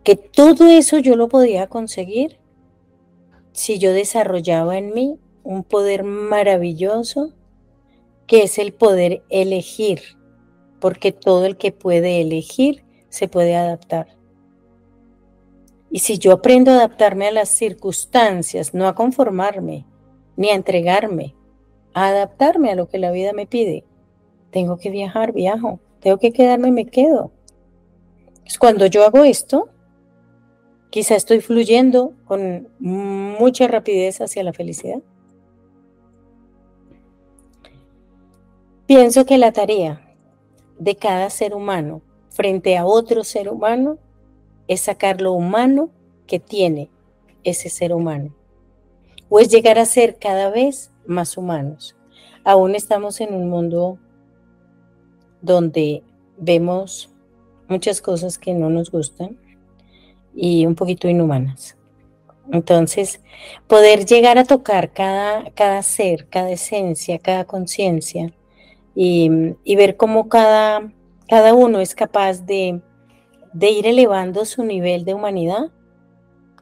que 0.04 0.18
todo 0.18 0.68
eso 0.68 0.98
yo 0.98 1.16
lo 1.16 1.30
podía 1.30 1.68
conseguir 1.68 2.40
si 3.54 3.80
yo 3.80 3.94
desarrollaba 3.94 4.78
en 4.78 4.94
mí 4.94 5.18
un 5.44 5.64
poder 5.64 6.04
maravilloso 6.04 7.32
que 8.28 8.44
es 8.44 8.58
el 8.58 8.74
poder 8.74 9.24
elegir, 9.30 10.02
porque 10.84 11.14
todo 11.14 11.46
el 11.46 11.56
que 11.56 11.72
puede 11.72 12.20
elegir 12.20 12.84
se 13.08 13.30
puede 13.30 13.56
adaptar. 13.56 14.18
Y 15.90 16.00
si 16.00 16.18
yo 16.18 16.34
aprendo 16.34 16.72
a 16.72 16.76
adaptarme 16.76 17.30
a 17.30 17.32
las 17.32 17.48
circunstancias, 17.48 18.74
no 18.74 18.86
a 18.86 18.94
conformarme, 18.94 19.86
ni 20.36 20.50
a 20.50 20.56
entregarme, 20.56 21.38
a 21.94 22.08
adaptarme 22.08 22.70
a 22.70 22.76
lo 22.76 22.90
que 22.90 22.98
la 22.98 23.12
vida 23.12 23.32
me 23.32 23.48
pide, 23.48 23.86
tengo 24.52 24.76
que 24.76 24.90
viajar, 24.90 25.32
viajo, 25.32 25.80
tengo 26.02 26.18
que 26.18 26.34
quedarme, 26.34 26.70
me 26.70 26.86
quedo. 26.88 27.32
cuando 28.60 28.86
yo 28.88 29.06
hago 29.06 29.24
esto, 29.24 29.70
Quizá 30.90 31.16
estoy 31.16 31.40
fluyendo 31.40 32.14
con 32.26 32.68
mucha 32.78 33.68
rapidez 33.68 34.22
hacia 34.22 34.44
la 34.44 34.54
felicidad. 34.54 35.02
Pienso 38.86 39.26
que 39.26 39.40
la 39.40 39.52
tarea 39.52 40.03
de 40.84 40.96
cada 40.96 41.30
ser 41.30 41.54
humano 41.54 42.02
frente 42.30 42.78
a 42.78 42.86
otro 42.86 43.24
ser 43.24 43.50
humano 43.50 43.98
es 44.68 44.82
sacar 44.82 45.22
lo 45.22 45.34
humano 45.34 45.90
que 46.28 46.40
tiene 46.40 46.90
ese 47.44 47.70
ser 47.70 47.94
humano. 47.94 48.34
O 49.30 49.40
es 49.40 49.50
llegar 49.50 49.80
a 49.80 49.86
ser 49.86 50.18
cada 50.18 50.50
vez 50.50 50.92
más 51.06 51.38
humanos. 51.38 51.96
Aún 52.44 52.76
estamos 52.76 53.22
en 53.22 53.34
un 53.34 53.50
mundo 53.50 53.98
donde 55.42 56.04
vemos 56.38 57.10
muchas 57.68 58.02
cosas 58.02 58.38
que 58.38 58.54
no 58.54 58.70
nos 58.70 58.92
gustan, 58.92 59.38
y 60.36 60.66
un 60.66 60.76
poquito 60.76 61.08
inhumanas. 61.08 61.78
Entonces, 62.52 63.22
poder 63.68 64.06
llegar 64.06 64.38
a 64.38 64.44
tocar 64.44 64.92
cada, 64.92 65.52
cada 65.52 65.82
ser, 65.82 66.28
cada 66.28 66.52
esencia, 66.52 67.20
cada 67.20 67.46
conciencia 67.46 68.34
y, 68.96 69.76
ver 69.76 69.98
cómo 69.98 70.30
cada, 70.30 70.92
cada 71.28 71.54
uno 71.54 71.80
es 71.80 71.96
capaz 71.96 72.46
de, 72.46 72.82
de 73.54 73.70
ir 73.70 73.88
elevando 73.88 74.46
su 74.46 74.64
nivel 74.64 75.06
de 75.06 75.14
humanidad, 75.14 75.72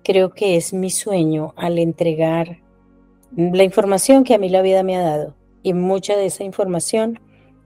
creo 0.04 0.32
que 0.32 0.56
es 0.56 0.74
mi 0.74 0.90
sueño 0.90 1.54
al 1.56 1.78
entregar 1.78 2.60
la 3.36 3.64
información 3.64 4.24
que 4.24 4.34
a 4.34 4.38
mí 4.38 4.50
la 4.50 4.62
vida 4.62 4.84
me 4.84 4.98
ha 4.98 5.02
dado. 5.02 5.36
Y 5.64 5.74
mucha 5.74 6.16
de 6.16 6.26
esa 6.26 6.44
información 6.44 7.20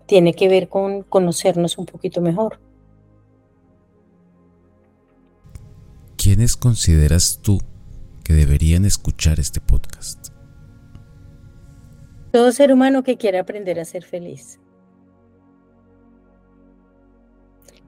tiene 0.05 0.33
que 0.33 0.49
ver 0.49 0.69
con 0.69 1.03
conocernos 1.03 1.77
un 1.77 1.85
poquito 1.85 2.21
mejor. 2.21 2.59
¿quiénes 6.25 6.57
consideras 6.57 7.37
tú 7.43 7.61
que 8.23 8.33
deberían 8.33 8.83
escuchar 8.83 9.39
este 9.39 9.61
podcast? 9.61 10.24
Todo 12.35 12.51
ser 12.51 12.73
humano 12.73 13.01
que 13.01 13.15
quiera 13.15 13.39
aprender 13.39 13.79
a 13.79 13.85
ser 13.85 14.03
feliz. 14.03 14.59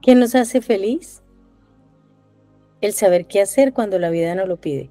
¿Qué 0.00 0.14
nos 0.14 0.34
hace 0.34 0.62
feliz? 0.62 1.22
El 2.80 2.94
saber 2.94 3.26
qué 3.26 3.42
hacer 3.42 3.74
cuando 3.74 3.98
la 3.98 4.08
vida 4.08 4.34
no 4.34 4.46
lo 4.46 4.56
pide. 4.56 4.88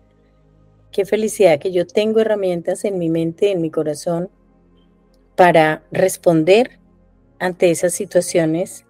Qué 0.92 1.06
felicidad 1.06 1.58
que 1.58 1.72
yo 1.72 1.88
tengo 1.88 2.20
herramientas 2.20 2.86
en 2.86 3.00
mi 3.00 3.10
mente, 3.10 3.52
en 3.52 3.60
mi 3.60 3.72
corazón, 3.72 4.30
para 5.36 5.82
responder 5.92 6.78
ante 7.40 7.72
esas 7.72 7.96
situaciones 7.96 8.86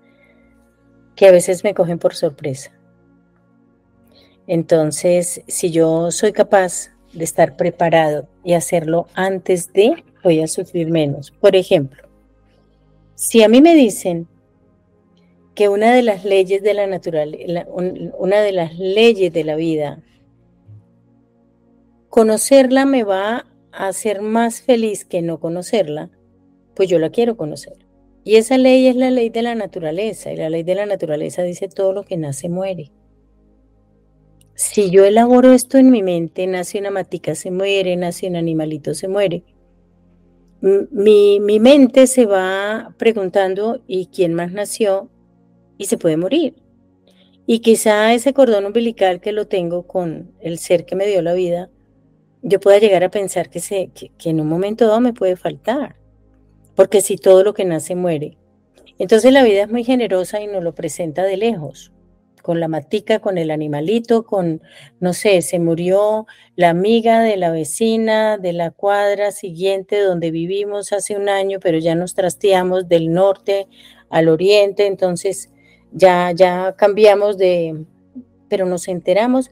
que 1.15 1.27
a 1.27 1.31
veces 1.31 1.63
me 1.63 1.74
cogen 1.74 1.97
por 1.97 2.13
sorpresa. 2.13 2.74
Entonces, 4.47 5.43
si 5.47 5.71
yo 5.71 6.12
soy 6.12 6.33
capaz 6.33 6.89
de 7.13 7.24
estar 7.24 7.55
preparado 7.55 8.27
y 8.43 8.53
hacerlo 8.53 9.07
antes 9.13 9.71
de, 9.71 10.03
voy 10.27 10.41
a 10.41 10.48
sufrir 10.48 10.89
menos. 10.89 11.31
Por 11.31 11.55
ejemplo, 11.55 12.03
si 13.15 13.43
a 13.43 13.50
mí 13.50 13.62
me 13.62 13.75
dicen 13.75 14.27
que 15.55 15.69
una 15.69 15.93
de 15.93 16.03
las 16.03 16.25
leyes 16.25 16.62
de 16.62 16.74
la 16.74 16.86
naturaleza, 16.86 17.65
una 18.17 18.41
de 18.41 18.51
las 18.51 18.77
leyes 18.77 19.31
de 19.31 19.43
la 19.43 19.55
vida, 19.55 20.03
conocerla 22.10 22.86
me 22.86 23.03
va 23.03 23.46
a 23.72 23.88
hacer 23.88 24.22
más 24.22 24.62
feliz 24.62 25.05
que 25.05 25.22
no 25.22 25.39
conocerla, 25.39 26.10
pues 26.75 26.89
yo 26.89 27.00
la 27.00 27.10
quiero 27.10 27.38
conocer. 27.38 27.77
Y 28.24 28.36
esa 28.36 28.57
ley 28.57 28.88
es 28.88 28.96
la 28.98 29.10
ley 29.10 29.29
de 29.29 29.41
la 29.41 29.55
naturaleza, 29.55 30.31
y 30.31 30.36
la 30.36 30.50
ley 30.50 30.63
de 30.63 30.75
la 30.75 30.86
naturaleza 30.86 31.43
dice 31.43 31.69
todo 31.69 31.93
lo 31.93 32.03
que 32.03 32.17
nace 32.17 32.50
muere 32.50 32.91
si 34.57 34.89
yo 34.89 35.05
elaboro 35.05 35.53
esto 35.53 35.77
en 35.77 35.91
mi 35.91 36.01
mente, 36.01 36.48
nace 36.48 36.79
una 36.79 36.89
matica, 36.89 37.36
se 37.36 37.51
muere, 37.51 37.96
nace 37.96 38.27
un 38.27 38.36
animalito, 38.36 38.96
se 38.96 39.07
muere. 39.07 39.43
Mi, 40.61 41.39
mi 41.39 41.59
mente 41.59 42.07
se 42.07 42.25
va 42.25 42.93
preguntando, 42.97 43.81
¿y 43.87 44.07
quién 44.07 44.33
más 44.33 44.51
nació? 44.51 45.09
Y 45.77 45.85
se 45.85 45.97
puede 45.97 46.17
morir. 46.17 46.55
Y 47.45 47.59
quizá 47.59 48.13
ese 48.13 48.33
cordón 48.33 48.65
umbilical 48.65 49.21
que 49.21 49.31
lo 49.31 49.47
tengo 49.47 49.83
con 49.87 50.31
el 50.41 50.57
ser 50.57 50.85
que 50.85 50.95
me 50.95 51.07
dio 51.07 51.21
la 51.21 51.33
vida, 51.33 51.69
yo 52.41 52.59
pueda 52.59 52.79
llegar 52.79 53.03
a 53.03 53.11
pensar 53.11 53.49
que, 53.49 53.59
se, 53.59 53.89
que, 53.93 54.11
que 54.17 54.29
en 54.29 54.41
un 54.41 54.47
momento 54.47 54.87
dado 54.87 54.99
me 54.99 55.13
puede 55.13 55.35
faltar. 55.35 55.95
Porque 56.75 57.01
si 57.01 57.17
todo 57.17 57.43
lo 57.43 57.53
que 57.53 57.65
nace 57.65 57.95
muere. 57.95 58.37
Entonces 58.99 59.31
la 59.31 59.43
vida 59.43 59.63
es 59.63 59.69
muy 59.69 59.83
generosa 59.83 60.41
y 60.41 60.47
nos 60.47 60.63
lo 60.63 60.73
presenta 60.73 61.23
de 61.23 61.37
lejos 61.37 61.91
con 62.48 62.62
la 62.62 62.70
matica, 62.70 63.20
con 63.20 63.38
el 63.38 63.51
animalito, 63.51 64.24
con, 64.24 64.62
no 65.01 65.12
sé, 65.12 65.42
se 65.42 65.60
murió 65.60 66.27
la 66.56 66.70
amiga 66.70 67.20
de 67.20 67.36
la 67.36 67.51
vecina 67.51 68.38
de 68.38 68.54
la 68.54 68.72
cuadra 68.72 69.34
siguiente 69.34 70.00
donde 70.00 70.32
vivimos 70.32 70.94
hace 70.94 71.18
un 71.18 71.27
año, 71.27 71.60
pero 71.62 71.77
ya 71.77 71.94
nos 71.94 72.13
trasteamos 72.13 72.88
del 72.88 73.12
norte 73.12 73.68
al 74.10 74.30
oriente, 74.30 74.86
entonces 74.86 75.51
ya, 75.92 76.32
ya 76.32 76.74
cambiamos 76.77 77.38
de, 77.38 77.84
pero 78.48 78.66
nos 78.66 78.88
enteramos 78.88 79.51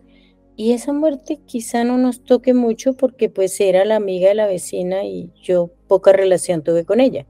y 0.56 0.72
esa 0.72 0.94
muerte 0.94 1.42
quizá 1.46 1.84
no 1.84 1.98
nos 1.98 2.24
toque 2.24 2.54
mucho 2.54 2.94
porque 2.94 3.28
pues 3.28 3.60
era 3.60 3.84
la 3.84 3.98
amiga 3.98 4.30
de 4.30 4.36
la 4.36 4.48
vecina 4.48 5.04
y 5.04 5.34
yo 5.44 5.70
poca 5.90 6.14
relación 6.14 6.64
tuve 6.64 6.86
con 6.86 7.02
ella. 7.02 7.28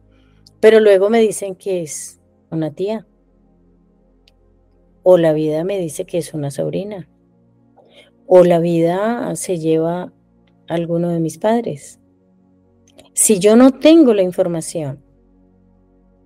Pero 0.60 0.80
luego 0.80 1.10
me 1.10 1.22
dicen 1.22 1.56
que 1.56 1.82
es 1.82 2.22
una 2.52 2.72
tía 2.72 3.08
o 5.08 5.20
la 5.20 5.34
vida 5.34 5.64
me 5.64 5.78
dice 5.78 6.06
que 6.06 6.18
es 6.18 6.34
una 6.34 6.50
sobrina, 6.50 7.08
o 8.26 8.44
la 8.44 8.58
vida 8.58 9.36
se 9.36 9.60
lleva 9.60 10.02
a 10.02 10.12
alguno 10.74 11.10
de 11.10 11.20
mis 11.20 11.38
padres. 11.38 12.00
Si 13.14 13.38
yo 13.38 13.56
no 13.56 13.70
tengo 13.70 14.16
la 14.16 14.24
información, 14.24 15.04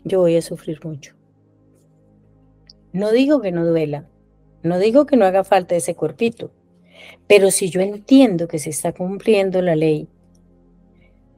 yo 0.05 0.21
voy 0.21 0.37
a 0.37 0.41
sufrir 0.41 0.79
mucho. 0.85 1.13
No 2.93 3.11
digo 3.11 3.41
que 3.41 3.51
no 3.51 3.65
duela, 3.65 4.07
no 4.63 4.79
digo 4.79 5.05
que 5.05 5.17
no 5.17 5.25
haga 5.25 5.43
falta 5.43 5.75
ese 5.75 5.93
cuerpito, 5.93 6.49
pero 7.27 7.51
si 7.51 7.69
yo 7.69 7.81
entiendo 7.81 8.47
que 8.47 8.59
se 8.59 8.69
está 8.69 8.93
cumpliendo 8.93 9.61
la 9.61 9.75
ley, 9.75 10.07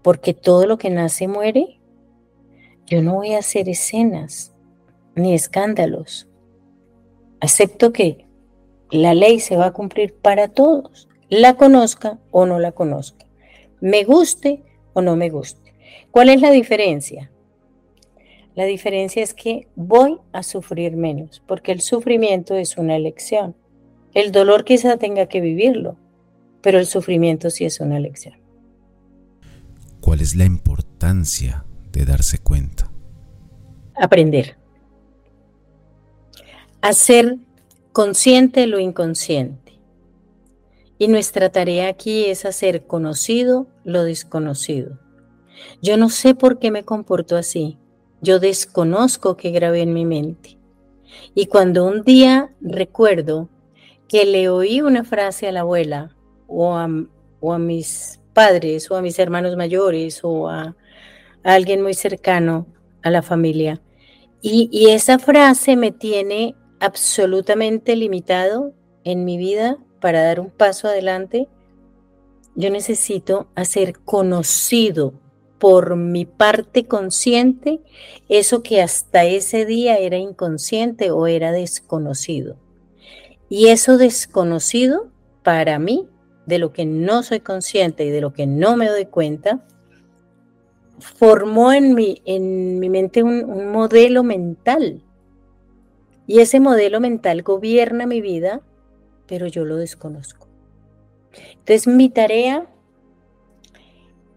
porque 0.04 0.36
todo 0.36 0.68
lo 0.68 0.78
que 0.78 0.92
nace 0.92 1.28
muere, 1.28 1.80
yo 2.86 3.02
no 3.02 3.16
voy 3.16 3.34
a 3.34 3.40
hacer 3.40 3.68
escenas 3.68 4.54
ni 5.16 5.34
escándalos 5.34 6.28
Acepto 7.42 7.92
que 7.92 8.26
la 8.92 9.14
ley 9.14 9.40
se 9.40 9.58
va 9.58 9.68
a 9.68 9.74
cumplir 9.74 10.14
para 10.14 10.48
todos, 10.48 11.10
la 11.30 11.56
conozca 11.56 12.20
o 12.32 12.46
no 12.46 12.60
la 12.60 12.72
conozca, 12.72 13.26
me 13.82 14.04
guste 14.04 14.64
o 14.94 15.02
no 15.02 15.16
me 15.16 15.30
guste. 15.30 15.74
¿Cuál 16.12 16.30
es 16.30 16.40
la 16.40 16.52
diferencia? 16.52 17.32
La 18.54 18.66
diferencia 18.66 19.24
es 19.24 19.34
que 19.34 19.68
voy 19.76 20.20
a 20.34 20.44
sufrir 20.44 20.96
menos, 20.98 21.42
porque 21.48 21.72
el 21.72 21.82
sufrimiento 21.82 22.56
es 22.56 22.78
una 22.78 22.96
elección. 22.96 23.56
El 24.14 24.32
dolor 24.32 24.66
quizá 24.66 24.98
tenga 24.98 25.28
que 25.28 25.40
vivirlo, 25.40 25.96
pero 26.62 26.78
el 26.78 26.86
sufrimiento 26.86 27.50
sí 27.50 27.66
es 27.66 27.80
una 27.80 27.98
elección. 27.98 28.36
¿Cuál 30.02 30.20
es 30.20 30.36
la 30.36 30.46
importancia 30.46 31.66
de 31.92 32.06
darse 32.06 32.40
cuenta? 32.40 32.92
Aprender. 33.96 34.61
Hacer 36.82 37.38
consciente 37.92 38.66
lo 38.66 38.80
inconsciente. 38.80 39.80
Y 40.98 41.10
nuestra 41.10 41.50
tarea 41.50 41.90
aquí 41.90 42.26
es 42.26 42.44
hacer 42.44 42.88
conocido 42.88 43.68
lo 43.84 44.04
desconocido. 44.04 45.00
Yo 45.84 45.98
no 45.98 46.10
sé 46.10 46.34
por 46.34 46.58
qué 46.58 46.72
me 46.72 46.84
comporto 46.84 47.38
así. 47.38 47.78
Yo 48.22 48.40
desconozco 48.40 49.38
que 49.38 49.52
grabé 49.52 49.82
en 49.82 49.94
mi 49.94 50.06
mente. 50.06 50.58
Y 51.36 51.46
cuando 51.46 51.86
un 51.86 52.04
día 52.04 52.52
recuerdo 52.62 53.48
que 54.08 54.26
le 54.26 54.50
oí 54.50 54.82
una 54.82 55.04
frase 55.04 55.48
a 55.48 55.52
la 55.52 55.60
abuela 55.60 56.16
o 56.48 56.74
a, 56.76 56.88
mis 57.60 58.20
padres 58.34 58.90
o 58.90 58.96
a 58.96 59.04
mis 59.04 59.20
hermanos 59.20 59.56
mayores 59.56 60.22
o 60.24 60.50
a, 60.50 60.76
alguien 61.44 61.84
muy 61.84 61.94
cercano 61.94 62.66
a 63.04 63.12
la 63.12 63.22
familia, 63.22 63.82
y 64.44 64.90
esa 64.90 65.20
frase 65.20 65.76
me 65.76 65.92
tiene 65.92 66.56
absolutamente 66.82 67.96
limitado 67.96 68.74
en 69.04 69.24
mi 69.24 69.38
vida 69.38 69.78
para 70.02 70.24
dar 70.24 70.40
un 70.40 70.50
paso 70.50 70.88
adelante, 70.88 71.48
yo 72.56 72.70
necesito 72.70 73.48
hacer 73.56 74.00
conocido 74.00 75.14
por 75.60 75.96
mi 75.96 76.26
parte 76.26 76.88
consciente 76.88 77.82
eso 78.30 78.64
que 78.64 78.82
hasta 78.82 79.26
ese 79.26 79.66
día 79.66 80.00
era 80.00 80.18
inconsciente 80.18 81.12
o 81.12 81.28
era 81.28 81.52
desconocido. 81.52 82.58
Y 83.48 83.68
eso 83.68 83.98
desconocido 83.98 85.12
para 85.44 85.78
mí, 85.78 86.08
de 86.48 86.58
lo 86.58 86.74
que 86.74 86.86
no 86.86 87.22
soy 87.22 87.42
consciente 87.42 88.06
y 88.06 88.10
de 88.10 88.22
lo 88.22 88.34
que 88.34 88.48
no 88.48 88.76
me 88.76 88.88
doy 88.88 89.06
cuenta, 89.06 89.64
formó 90.98 91.72
en 91.74 91.94
mi, 91.94 92.24
en 92.26 92.80
mi 92.80 92.90
mente 92.90 93.22
un, 93.22 93.46
un 93.46 93.72
modelo 93.72 94.24
mental 94.24 95.04
y 96.28 96.40
ese 96.40 96.60
modelo 96.60 97.00
mental 97.00 97.42
gobierna 97.44 98.06
mi 98.06 98.22
vida, 98.22 98.62
pero 99.28 99.48
yo 99.48 99.66
lo 99.66 99.78
desconozco. 99.78 100.48
Entonces 101.60 101.88
mi 101.88 102.10
tarea 102.10 102.68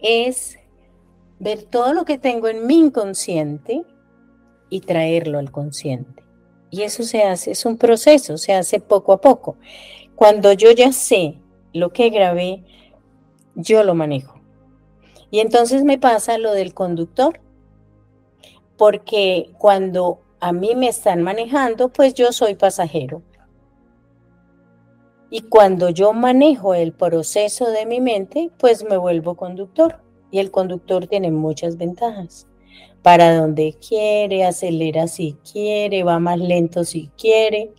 es 0.01 0.59
ver 1.39 1.63
todo 1.63 1.95
lo 1.95 2.05
que 2.05 2.19
tengo 2.19 2.49
en 2.49 2.67
mi 2.67 2.79
inconsciente 2.79 3.85
y 4.71 4.81
traerlo 4.81 5.39
al 5.39 5.51
consciente. 5.51 6.23
Y 6.71 6.83
eso 6.83 7.05
se 7.05 7.23
hace, 7.23 7.53
es 7.53 7.65
un 7.65 7.77
proceso, 7.77 8.37
se 8.37 8.53
hace 8.53 8.81
poco 8.81 9.13
a 9.13 9.21
poco. 9.21 9.57
Cuando 10.17 10.53
yo 10.53 10.71
ya 10.73 10.93
sé 10.93 11.37
lo 11.73 11.93
que 11.93 12.11
grabé, 12.11 12.65
yo 13.55 13.85
lo 13.85 13.95
manejo. 13.95 14.41
Y 15.31 15.41
entonces 15.41 15.85
me 15.85 15.99
pasa 15.99 16.39
lo 16.39 16.53
del 16.53 16.75
conductor, 16.75 17.41
porque 18.77 19.51
cuando 19.59 20.21
a 20.45 20.53
mí 20.53 20.75
me 20.77 20.89
están 20.89 21.23
manejando, 21.23 21.89
pues 21.89 22.13
yo 22.13 22.31
soy 22.31 22.55
pasajero. 22.55 23.23
Y 25.31 25.41
cuando 25.41 25.89
yo 25.89 26.13
manejo 26.13 26.75
el 26.75 26.93
proceso 26.93 27.71
de 27.71 27.87
mi 27.87 28.03
mente, 28.03 28.51
pues 28.59 28.85
me 28.85 28.99
vuelvo 28.99 29.37
conductor. 29.37 30.03
Y 30.31 30.41
el 30.41 30.51
conductor 30.51 31.07
tiene 31.07 31.31
muchas 31.31 31.79
ventajas. 31.79 32.47
Para 33.01 33.35
donde 33.35 33.79
quiere, 33.89 34.45
acelera 34.45 35.09
si 35.09 35.39
quiere, 35.51 36.05
va 36.05 36.19
más 36.19 36.39
lento 36.39 36.85
si 36.85 37.09
quiere 37.17 37.73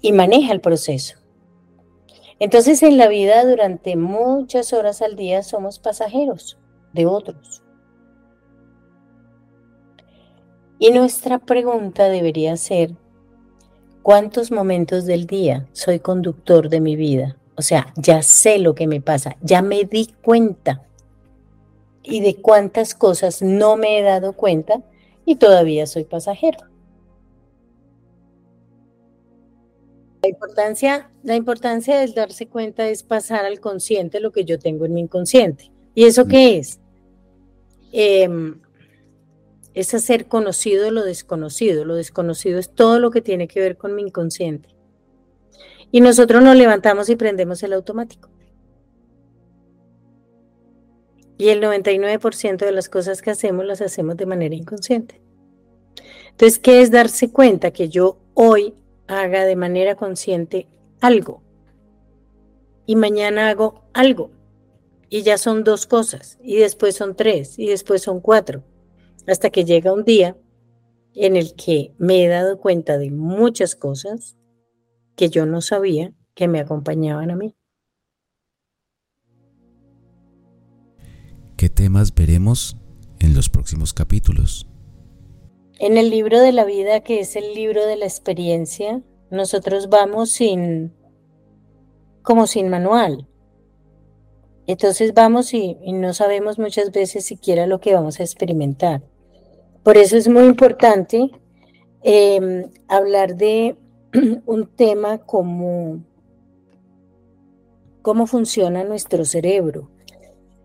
y 0.00 0.12
maneja 0.12 0.52
el 0.52 0.60
proceso. 0.60 1.16
Entonces 2.38 2.84
en 2.84 2.98
la 2.98 3.08
vida 3.08 3.44
durante 3.44 3.96
muchas 3.96 4.72
horas 4.72 5.02
al 5.02 5.16
día 5.16 5.42
somos 5.42 5.80
pasajeros 5.80 6.56
de 6.92 7.06
otros. 7.06 7.64
Y 10.78 10.90
nuestra 10.90 11.40
pregunta 11.40 12.08
debería 12.08 12.56
ser, 12.56 12.92
¿cuántos 14.02 14.52
momentos 14.52 15.06
del 15.06 15.26
día 15.26 15.66
soy 15.72 15.98
conductor 15.98 16.68
de 16.68 16.80
mi 16.80 16.94
vida? 16.94 17.36
O 17.56 17.62
sea, 17.62 17.92
ya 17.96 18.22
sé 18.22 18.58
lo 18.58 18.76
que 18.76 18.86
me 18.86 19.00
pasa, 19.00 19.36
ya 19.40 19.60
me 19.60 19.84
di 19.84 20.14
cuenta. 20.22 20.84
Y 22.04 22.20
de 22.20 22.36
cuántas 22.36 22.94
cosas 22.94 23.42
no 23.42 23.76
me 23.76 23.98
he 23.98 24.02
dado 24.02 24.34
cuenta 24.34 24.80
y 25.24 25.36
todavía 25.36 25.86
soy 25.86 26.04
pasajero. 26.04 26.60
La 30.22 30.28
importancia, 30.28 31.10
la 31.24 31.34
importancia 31.34 31.98
de 31.98 32.06
darse 32.12 32.46
cuenta 32.46 32.88
es 32.88 33.02
pasar 33.02 33.44
al 33.44 33.60
consciente 33.60 34.20
lo 34.20 34.30
que 34.30 34.44
yo 34.44 34.58
tengo 34.60 34.86
en 34.86 34.94
mi 34.94 35.00
inconsciente. 35.00 35.72
¿Y 35.94 36.04
eso 36.04 36.24
mm. 36.24 36.28
qué 36.28 36.58
es? 36.58 36.78
Eh, 37.92 38.28
es 39.78 39.94
hacer 39.94 40.26
conocido 40.26 40.90
lo 40.90 41.04
desconocido. 41.04 41.84
Lo 41.84 41.94
desconocido 41.94 42.58
es 42.58 42.74
todo 42.74 42.98
lo 42.98 43.12
que 43.12 43.22
tiene 43.22 43.46
que 43.46 43.60
ver 43.60 43.76
con 43.76 43.94
mi 43.94 44.02
inconsciente. 44.02 44.70
Y 45.92 46.00
nosotros 46.00 46.42
nos 46.42 46.56
levantamos 46.56 47.08
y 47.08 47.14
prendemos 47.14 47.62
el 47.62 47.72
automático. 47.72 48.28
Y 51.38 51.50
el 51.50 51.62
99% 51.62 52.56
de 52.56 52.72
las 52.72 52.88
cosas 52.88 53.22
que 53.22 53.30
hacemos 53.30 53.64
las 53.64 53.80
hacemos 53.80 54.16
de 54.16 54.26
manera 54.26 54.56
inconsciente. 54.56 55.22
Entonces, 56.30 56.58
¿qué 56.58 56.80
es 56.80 56.90
darse 56.90 57.30
cuenta 57.30 57.70
que 57.70 57.88
yo 57.88 58.18
hoy 58.34 58.74
haga 59.06 59.44
de 59.44 59.54
manera 59.54 59.94
consciente 59.94 60.66
algo? 61.00 61.40
Y 62.84 62.96
mañana 62.96 63.48
hago 63.48 63.84
algo. 63.92 64.32
Y 65.08 65.22
ya 65.22 65.38
son 65.38 65.62
dos 65.62 65.86
cosas. 65.86 66.36
Y 66.42 66.56
después 66.56 66.96
son 66.96 67.14
tres. 67.14 67.60
Y 67.60 67.68
después 67.68 68.02
son 68.02 68.18
cuatro 68.18 68.64
hasta 69.28 69.50
que 69.50 69.64
llega 69.64 69.92
un 69.92 70.04
día 70.04 70.36
en 71.14 71.36
el 71.36 71.54
que 71.54 71.94
me 71.98 72.24
he 72.24 72.28
dado 72.28 72.58
cuenta 72.58 72.98
de 72.98 73.10
muchas 73.10 73.74
cosas 73.74 74.36
que 75.16 75.28
yo 75.28 75.46
no 75.46 75.60
sabía 75.60 76.12
que 76.34 76.48
me 76.48 76.60
acompañaban 76.60 77.30
a 77.30 77.36
mí. 77.36 77.54
¿Qué 81.56 81.68
temas 81.68 82.14
veremos 82.14 82.76
en 83.18 83.34
los 83.34 83.48
próximos 83.48 83.92
capítulos? 83.92 84.68
En 85.80 85.98
el 85.98 86.10
libro 86.10 86.40
de 86.40 86.52
la 86.52 86.64
vida, 86.64 87.00
que 87.00 87.20
es 87.20 87.34
el 87.34 87.54
libro 87.54 87.84
de 87.84 87.96
la 87.96 88.04
experiencia, 88.04 89.02
nosotros 89.30 89.88
vamos 89.88 90.30
sin, 90.30 90.94
como 92.22 92.46
sin 92.46 92.68
manual. 92.68 93.28
Entonces 94.68 95.14
vamos 95.14 95.52
y, 95.54 95.76
y 95.82 95.92
no 95.94 96.14
sabemos 96.14 96.58
muchas 96.60 96.92
veces 96.92 97.24
siquiera 97.24 97.66
lo 97.66 97.80
que 97.80 97.94
vamos 97.94 98.20
a 98.20 98.22
experimentar. 98.22 99.07
Por 99.88 99.96
eso 99.96 100.18
es 100.18 100.28
muy 100.28 100.44
importante 100.44 101.30
em, 102.02 102.70
hablar 102.88 103.36
de 103.36 103.74
un 104.44 104.66
tema 104.66 105.16
como 105.16 106.04
cómo 108.02 108.26
funciona 108.26 108.84
nuestro 108.84 109.24
cerebro 109.24 109.88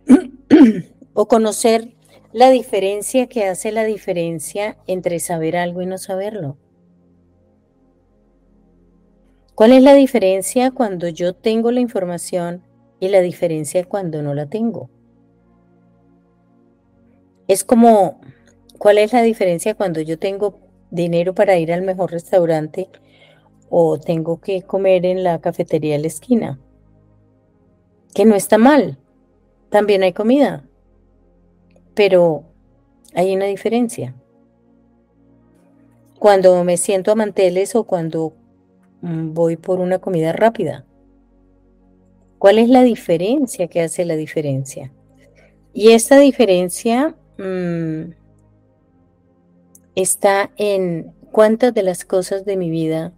o 1.13 1.29
conocer 1.29 1.93
la 2.33 2.49
diferencia 2.49 3.27
que 3.27 3.45
hace 3.45 3.71
la 3.71 3.85
diferencia 3.85 4.77
entre 4.87 5.21
saber 5.21 5.55
algo 5.55 5.81
y 5.81 5.85
no 5.85 5.97
saberlo. 5.97 6.57
¿Cuál 9.55 9.71
es 9.71 9.83
la 9.83 9.93
diferencia 9.93 10.71
cuando 10.71 11.07
yo 11.07 11.33
tengo 11.33 11.71
la 11.71 11.79
información 11.79 12.61
y 12.99 13.07
la 13.07 13.21
diferencia 13.21 13.85
cuando 13.85 14.21
no 14.21 14.33
la 14.33 14.47
tengo? 14.47 14.89
Es 17.47 17.63
como 17.63 18.19
¿Cuál 18.83 18.97
es 18.97 19.13
la 19.13 19.21
diferencia 19.21 19.75
cuando 19.75 20.01
yo 20.01 20.19
tengo 20.19 20.59
dinero 20.91 21.33
para 21.33 21.57
ir 21.57 21.71
al 21.71 21.83
mejor 21.83 22.11
restaurante 22.11 22.89
o 23.69 23.97
tengo 23.97 24.41
que 24.41 24.63
comer 24.63 25.05
en 25.05 25.23
la 25.23 25.39
cafetería 25.39 25.93
de 25.93 25.99
la 25.99 26.07
esquina? 26.07 26.59
Que 28.13 28.25
no 28.25 28.35
está 28.35 28.57
mal, 28.57 28.97
también 29.69 30.03
hay 30.03 30.11
comida, 30.11 30.65
pero 31.93 32.43
hay 33.15 33.33
una 33.33 33.45
diferencia. 33.45 34.15
Cuando 36.19 36.61
me 36.65 36.75
siento 36.75 37.09
a 37.13 37.15
manteles 37.15 37.77
o 37.77 37.85
cuando 37.85 38.33
mm, 38.99 39.33
voy 39.33 39.55
por 39.55 39.79
una 39.79 39.99
comida 39.99 40.33
rápida. 40.33 40.85
¿Cuál 42.37 42.59
es 42.59 42.67
la 42.67 42.83
diferencia 42.83 43.69
que 43.69 43.79
hace 43.79 44.03
la 44.03 44.17
diferencia? 44.17 44.91
Y 45.71 45.91
esta 45.91 46.19
diferencia 46.19 47.15
mmm, 47.37 48.22
está 49.95 50.51
en 50.57 51.13
cuántas 51.31 51.73
de 51.73 51.83
las 51.83 52.05
cosas 52.05 52.45
de 52.45 52.57
mi 52.57 52.69
vida 52.69 53.13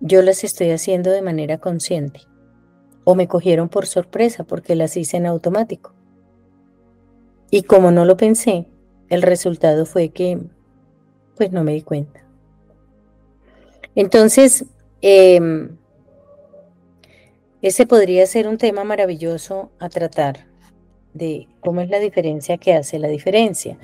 yo 0.00 0.22
las 0.22 0.42
estoy 0.44 0.70
haciendo 0.70 1.10
de 1.10 1.22
manera 1.22 1.58
consciente 1.58 2.22
o 3.04 3.14
me 3.14 3.28
cogieron 3.28 3.68
por 3.68 3.86
sorpresa 3.86 4.44
porque 4.44 4.74
las 4.74 4.96
hice 4.96 5.16
en 5.16 5.26
automático. 5.26 5.94
Y 7.50 7.62
como 7.62 7.90
no 7.90 8.04
lo 8.04 8.16
pensé, 8.16 8.66
el 9.08 9.22
resultado 9.22 9.86
fue 9.86 10.08
que 10.08 10.38
pues 11.36 11.52
no 11.52 11.64
me 11.64 11.74
di 11.74 11.82
cuenta. 11.82 12.24
Entonces, 13.94 14.64
em, 15.02 15.76
ese 17.60 17.86
podría 17.86 18.26
ser 18.26 18.48
un 18.48 18.58
tema 18.58 18.84
maravilloso 18.84 19.70
a 19.78 19.88
tratar 19.88 20.46
de 21.14 21.46
cómo 21.60 21.80
es 21.80 21.90
la 21.90 21.98
diferencia 21.98 22.56
que 22.56 22.74
hace 22.74 22.98
la 22.98 23.08
diferencia. 23.08 23.78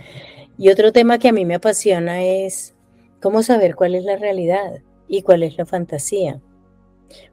Y 0.59 0.71
otro 0.71 0.92
tema 0.92 1.18
que 1.18 1.29
a 1.29 1.33
mí 1.33 1.44
me 1.44 1.55
apasiona 1.55 2.25
es 2.25 2.75
cómo 3.23 3.44
saber 3.44 3.77
cuál 3.77 3.94
es 3.94 4.05
la 4.05 4.16
realidad 4.16 4.81
y 5.07 5.23
cuál 5.23 5.44
es 5.44 5.57
la 5.57 5.64
fantasía. 5.64 6.40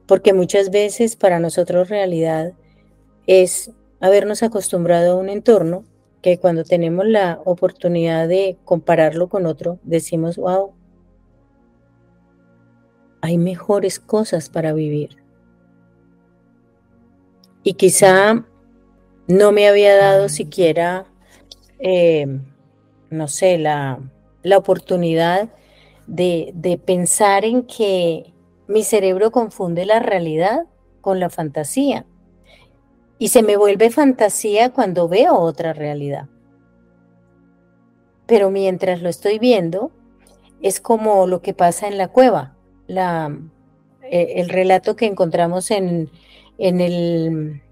Porque 0.06 0.32
muchas 0.32 0.70
veces 0.70 1.16
para 1.16 1.40
nosotros 1.40 1.88
realidad 1.88 2.52
es 3.26 3.72
habernos 4.00 4.44
acostumbrado 4.44 5.12
a 5.12 5.16
un 5.16 5.28
entorno 5.28 5.84
que 6.22 6.38
cuando 6.38 6.62
tenemos 6.64 7.06
la 7.06 7.40
oportunidad 7.44 8.28
de 8.28 8.56
compararlo 8.64 9.28
con 9.28 9.44
otro, 9.46 9.80
decimos, 9.82 10.36
wow, 10.36 10.72
hay 13.20 13.38
mejores 13.38 13.98
cosas 13.98 14.48
para 14.48 14.72
vivir. 14.72 15.16
Y 17.64 17.74
quizá 17.74 18.46
no 19.26 19.50
me 19.50 19.66
había 19.66 19.96
dado 19.96 20.28
siquiera, 20.28 21.06
eh, 21.80 22.40
no 23.16 23.28
sé, 23.28 23.58
la, 23.58 23.98
la 24.42 24.58
oportunidad 24.58 25.48
de, 26.06 26.52
de 26.54 26.78
pensar 26.78 27.44
en 27.44 27.64
que 27.64 28.32
mi 28.68 28.84
cerebro 28.84 29.30
confunde 29.30 29.86
la 29.86 30.00
realidad 30.00 30.66
con 31.00 31.20
la 31.20 31.30
fantasía. 31.30 32.06
Y 33.18 33.28
se 33.28 33.42
me 33.42 33.56
vuelve 33.56 33.90
fantasía 33.90 34.72
cuando 34.72 35.08
veo 35.08 35.34
otra 35.34 35.72
realidad. 35.72 36.28
Pero 38.26 38.50
mientras 38.50 39.02
lo 39.02 39.08
estoy 39.08 39.38
viendo, 39.38 39.90
es 40.60 40.80
como 40.80 41.26
lo 41.26 41.42
que 41.42 41.54
pasa 41.54 41.86
en 41.86 41.96
la 41.96 42.08
cueva, 42.08 42.56
la, 42.86 43.36
eh, 44.02 44.34
el 44.36 44.48
relato 44.48 44.96
que 44.96 45.06
encontramos 45.06 45.70
en, 45.70 46.10
en, 46.58 46.80
el, 46.80 47.62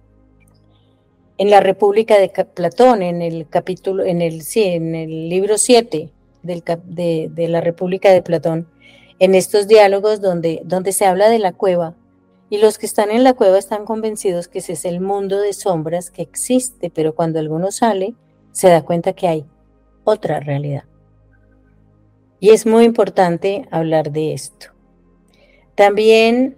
en 1.37 1.51
la 1.51 1.61
República 1.61 2.19
de 2.19 2.29
Platón, 2.29 3.03
en 3.03 3.23
el 3.23 3.49
capítulo, 3.49 4.05
en 4.05 4.23
el, 4.23 4.43
sí, 4.43 4.63
en 4.63 4.95
el 4.95 5.29
libro 5.29 5.59
7 5.59 6.11
del, 6.43 6.63
de, 6.85 7.29
de, 7.33 7.49
la 7.49 7.61
República 7.61 8.11
de 8.13 8.23
Platón, 8.23 8.69
en 9.19 9.35
estos 9.35 9.67
diálogos 9.67 10.21
donde, 10.21 10.61
donde 10.65 10.93
se 10.93 11.07
habla 11.07 11.29
de 11.29 11.39
la 11.39 11.53
cueva. 11.53 11.95
Y 12.51 12.59
los 12.59 12.79
que 12.79 12.87
están 12.87 13.11
en 13.11 13.25
la 13.25 13.35
cueva 13.35 13.59
están 13.59 13.85
convencidos 13.85 14.49
que 14.49 14.61
ese 14.61 14.75
es 14.75 14.85
el 14.85 15.01
mundo 15.01 15.41
de 15.41 15.53
sombras 15.53 16.11
que 16.11 16.23
existe, 16.23 16.91
pero 16.91 17.15
cuando 17.15 17.41
alguno 17.41 17.73
sale, 17.73 18.15
se 18.53 18.69
da 18.69 18.83
cuenta 18.83 19.13
que 19.13 19.27
hay 19.27 19.45
otra 20.05 20.39
realidad. 20.39 20.85
Y 22.39 22.51
es 22.51 22.67
muy 22.67 22.85
importante 22.85 23.67
hablar 23.71 24.13
de 24.13 24.35
esto. 24.35 24.69
También 25.75 26.57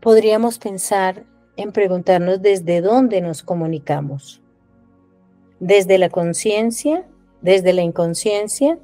podríamos 0.00 0.58
pensar 0.58 1.24
en 1.56 1.72
preguntarnos 1.72 2.42
desde 2.42 2.80
dónde 2.80 3.20
nos 3.20 3.42
comunicamos. 3.42 4.42
Desde 5.58 5.98
la 5.98 6.10
conciencia, 6.10 7.06
desde 7.40 7.72
la 7.72 7.82
inconsciencia. 7.82 8.78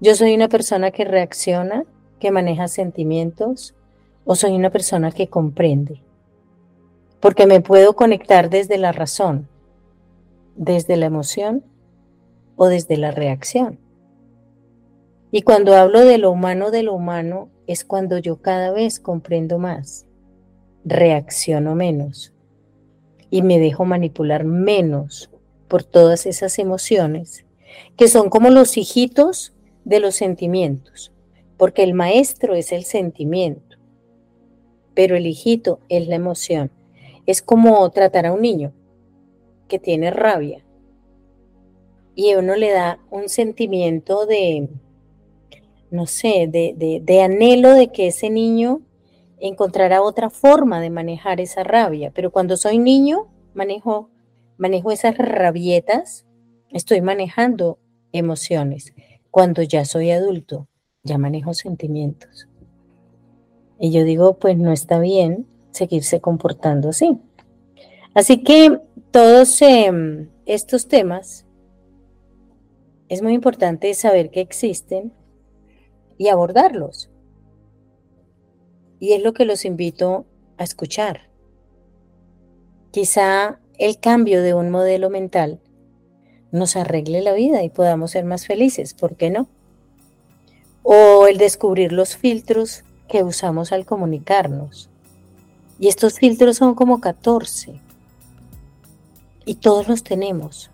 Yo 0.00 0.14
soy 0.14 0.34
una 0.34 0.48
persona 0.48 0.90
que 0.90 1.04
reacciona, 1.04 1.84
que 2.18 2.30
maneja 2.30 2.68
sentimientos, 2.68 3.74
o 4.24 4.34
soy 4.34 4.52
una 4.52 4.70
persona 4.70 5.12
que 5.12 5.28
comprende. 5.28 6.02
Porque 7.20 7.46
me 7.46 7.60
puedo 7.60 7.94
conectar 7.94 8.50
desde 8.50 8.78
la 8.78 8.92
razón, 8.92 9.48
desde 10.56 10.96
la 10.96 11.06
emoción 11.06 11.64
o 12.56 12.66
desde 12.66 12.96
la 12.96 13.10
reacción. 13.10 13.78
Y 15.30 15.42
cuando 15.42 15.74
hablo 15.76 16.00
de 16.00 16.18
lo 16.18 16.30
humano 16.30 16.70
de 16.70 16.82
lo 16.82 16.94
humano 16.94 17.48
es 17.66 17.84
cuando 17.84 18.18
yo 18.18 18.42
cada 18.42 18.72
vez 18.72 18.98
comprendo 18.98 19.58
más, 19.58 20.06
reacciono 20.84 21.74
menos 21.74 22.32
y 23.30 23.42
me 23.42 23.58
dejo 23.58 23.84
manipular 23.84 24.44
menos 24.44 25.30
por 25.68 25.84
todas 25.84 26.26
esas 26.26 26.58
emociones 26.58 27.44
que 27.96 28.08
son 28.08 28.30
como 28.30 28.50
los 28.50 28.76
hijitos 28.76 29.54
de 29.84 30.00
los 30.00 30.14
sentimientos, 30.14 31.12
porque 31.56 31.82
el 31.82 31.94
maestro 31.94 32.54
es 32.54 32.72
el 32.72 32.84
sentimiento, 32.84 33.76
pero 34.94 35.16
el 35.16 35.26
hijito 35.26 35.80
es 35.88 36.08
la 36.08 36.16
emoción. 36.16 36.70
Es 37.26 37.42
como 37.42 37.88
tratar 37.90 38.26
a 38.26 38.32
un 38.32 38.42
niño 38.42 38.72
que 39.68 39.78
tiene 39.78 40.10
rabia 40.10 40.64
y 42.14 42.34
uno 42.34 42.56
le 42.56 42.72
da 42.72 42.98
un 43.10 43.28
sentimiento 43.28 44.26
de, 44.26 44.68
no 45.90 46.06
sé, 46.06 46.48
de, 46.50 47.00
de, 47.02 47.22
anhelo 47.22 47.72
de 47.72 47.88
que 47.88 48.08
ese 48.08 48.30
niño 48.30 48.82
encontrará 49.40 50.02
otra 50.02 50.30
forma 50.30 50.80
de 50.80 50.90
manejar 50.90 51.40
esa 51.40 51.64
rabia. 51.64 52.12
Pero 52.14 52.30
cuando 52.30 52.56
soy 52.56 52.78
niño, 52.78 53.28
manejo, 53.54 54.10
manejo 54.56 54.92
esas 54.92 55.16
rabietas, 55.16 56.26
estoy 56.68 57.00
manejando 57.00 57.78
emociones. 58.12 58.92
Cuando 59.30 59.62
ya 59.62 59.84
soy 59.84 60.10
adulto, 60.10 60.68
ya 61.02 61.18
manejo 61.18 61.54
sentimientos. 61.54 62.48
Y 63.78 63.92
yo 63.92 64.04
digo, 64.04 64.38
pues 64.38 64.58
no 64.58 64.72
está 64.72 64.98
bien 64.98 65.46
seguirse 65.70 66.20
comportando 66.20 66.90
así. 66.90 67.18
Así 68.14 68.42
que 68.42 68.80
todos 69.10 69.62
em, 69.62 70.28
estos 70.46 70.88
temas 70.88 71.46
es 73.08 73.22
muy 73.22 73.34
importante 73.34 73.92
saber 73.94 74.30
que 74.30 74.40
existen 74.40 75.12
y 76.18 76.28
abordarlos. 76.28 77.09
Y 79.00 79.14
es 79.14 79.22
lo 79.22 79.32
que 79.32 79.44
los 79.44 79.64
invito 79.64 80.26
a 80.56 80.62
escuchar. 80.62 81.28
Quizá 82.92 83.58
el 83.78 83.98
cambio 83.98 84.42
de 84.42 84.54
un 84.54 84.70
modelo 84.70 85.10
mental 85.10 85.60
nos 86.52 86.76
arregle 86.76 87.22
la 87.22 87.32
vida 87.32 87.64
y 87.64 87.70
podamos 87.70 88.12
ser 88.12 88.24
más 88.24 88.46
felices, 88.46 88.94
¿por 88.94 89.16
qué 89.16 89.30
no? 89.30 89.48
O 90.84 91.26
el 91.26 91.38
descubrir 91.38 91.90
los 91.90 92.16
filtros 92.16 92.84
que 93.08 93.24
usamos 93.24 93.72
al 93.72 93.84
comunicarnos. 93.84 94.90
Y 95.80 95.88
estos 95.88 96.18
filtros 96.18 96.58
son 96.58 96.76
como 96.76 97.00
14. 97.00 97.80
Y 99.44 99.54
todos 99.56 99.88
los 99.88 100.04
tenemos 100.04 100.70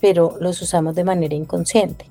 pero 0.00 0.36
los 0.40 0.60
usamos 0.62 0.94
de 0.94 1.04
manera 1.04 1.34
inconsciente. 1.34 2.06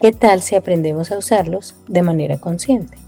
¿Qué 0.00 0.12
tal 0.12 0.42
si 0.42 0.56
aprendemos 0.56 1.10
a 1.10 1.18
usarlos 1.18 1.74
de 1.86 2.02
manera 2.02 2.38
consciente? 2.38 2.98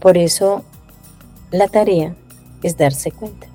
Por 0.00 0.16
eso, 0.16 0.64
la 1.50 1.68
tarea 1.68 2.14
es 2.62 2.76
darse 2.76 3.12
cuenta. 3.12 3.46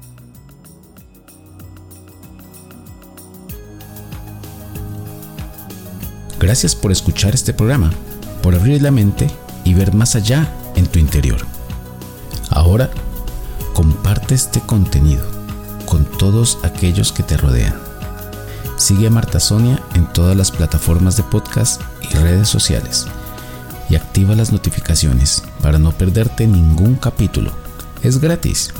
Gracias 6.39 6.75
por 6.75 6.91
escuchar 6.91 7.34
este 7.34 7.53
programa, 7.53 7.91
por 8.43 8.53
abrir 8.53 8.81
la 8.81 8.91
mente 8.91 9.27
y 9.63 9.73
ver 9.73 9.93
más 9.93 10.15
allá 10.15 10.47
en 10.75 10.86
tu 10.86 10.99
interior. 10.99 11.39
Ahora, 12.51 12.89
comparte 13.73 14.36
este 14.36 14.62
contenido 14.62 15.25
con 15.86 16.05
todos 16.05 16.60
aquellos 16.63 17.12
que 17.12 17.23
te 17.23 17.38
rodean 17.38 17.86
Sigue 18.77 19.08
a 19.08 19.10
Marta 19.10 19.39
Sonia 19.39 19.81
en 19.93 20.05
todas 20.12 20.36
las 20.36 20.51
plataformas 20.51 21.15
de 21.15 21.23
podcast 21.23 21.81
y 22.01 22.13
redes 22.17 22.49
sociales. 22.49 23.08
Y 23.89 23.95
activa 23.95 24.36
las 24.36 24.52
notificaciones 24.52 25.43
para 25.62 25.80
no 25.80 25.91
perderte 25.91 26.48
ningún 26.48 26.95
capítulo. 26.95 27.52
Es 28.02 28.19
gratis 28.19 28.74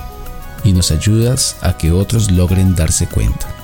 y 0.64 0.74
nos 0.74 0.92
ayudas 0.92 1.58
a 1.62 1.78
que 1.78 1.92
otros 1.92 2.32
logren 2.32 2.76
darse 2.76 3.08
cuenta. 3.08 3.55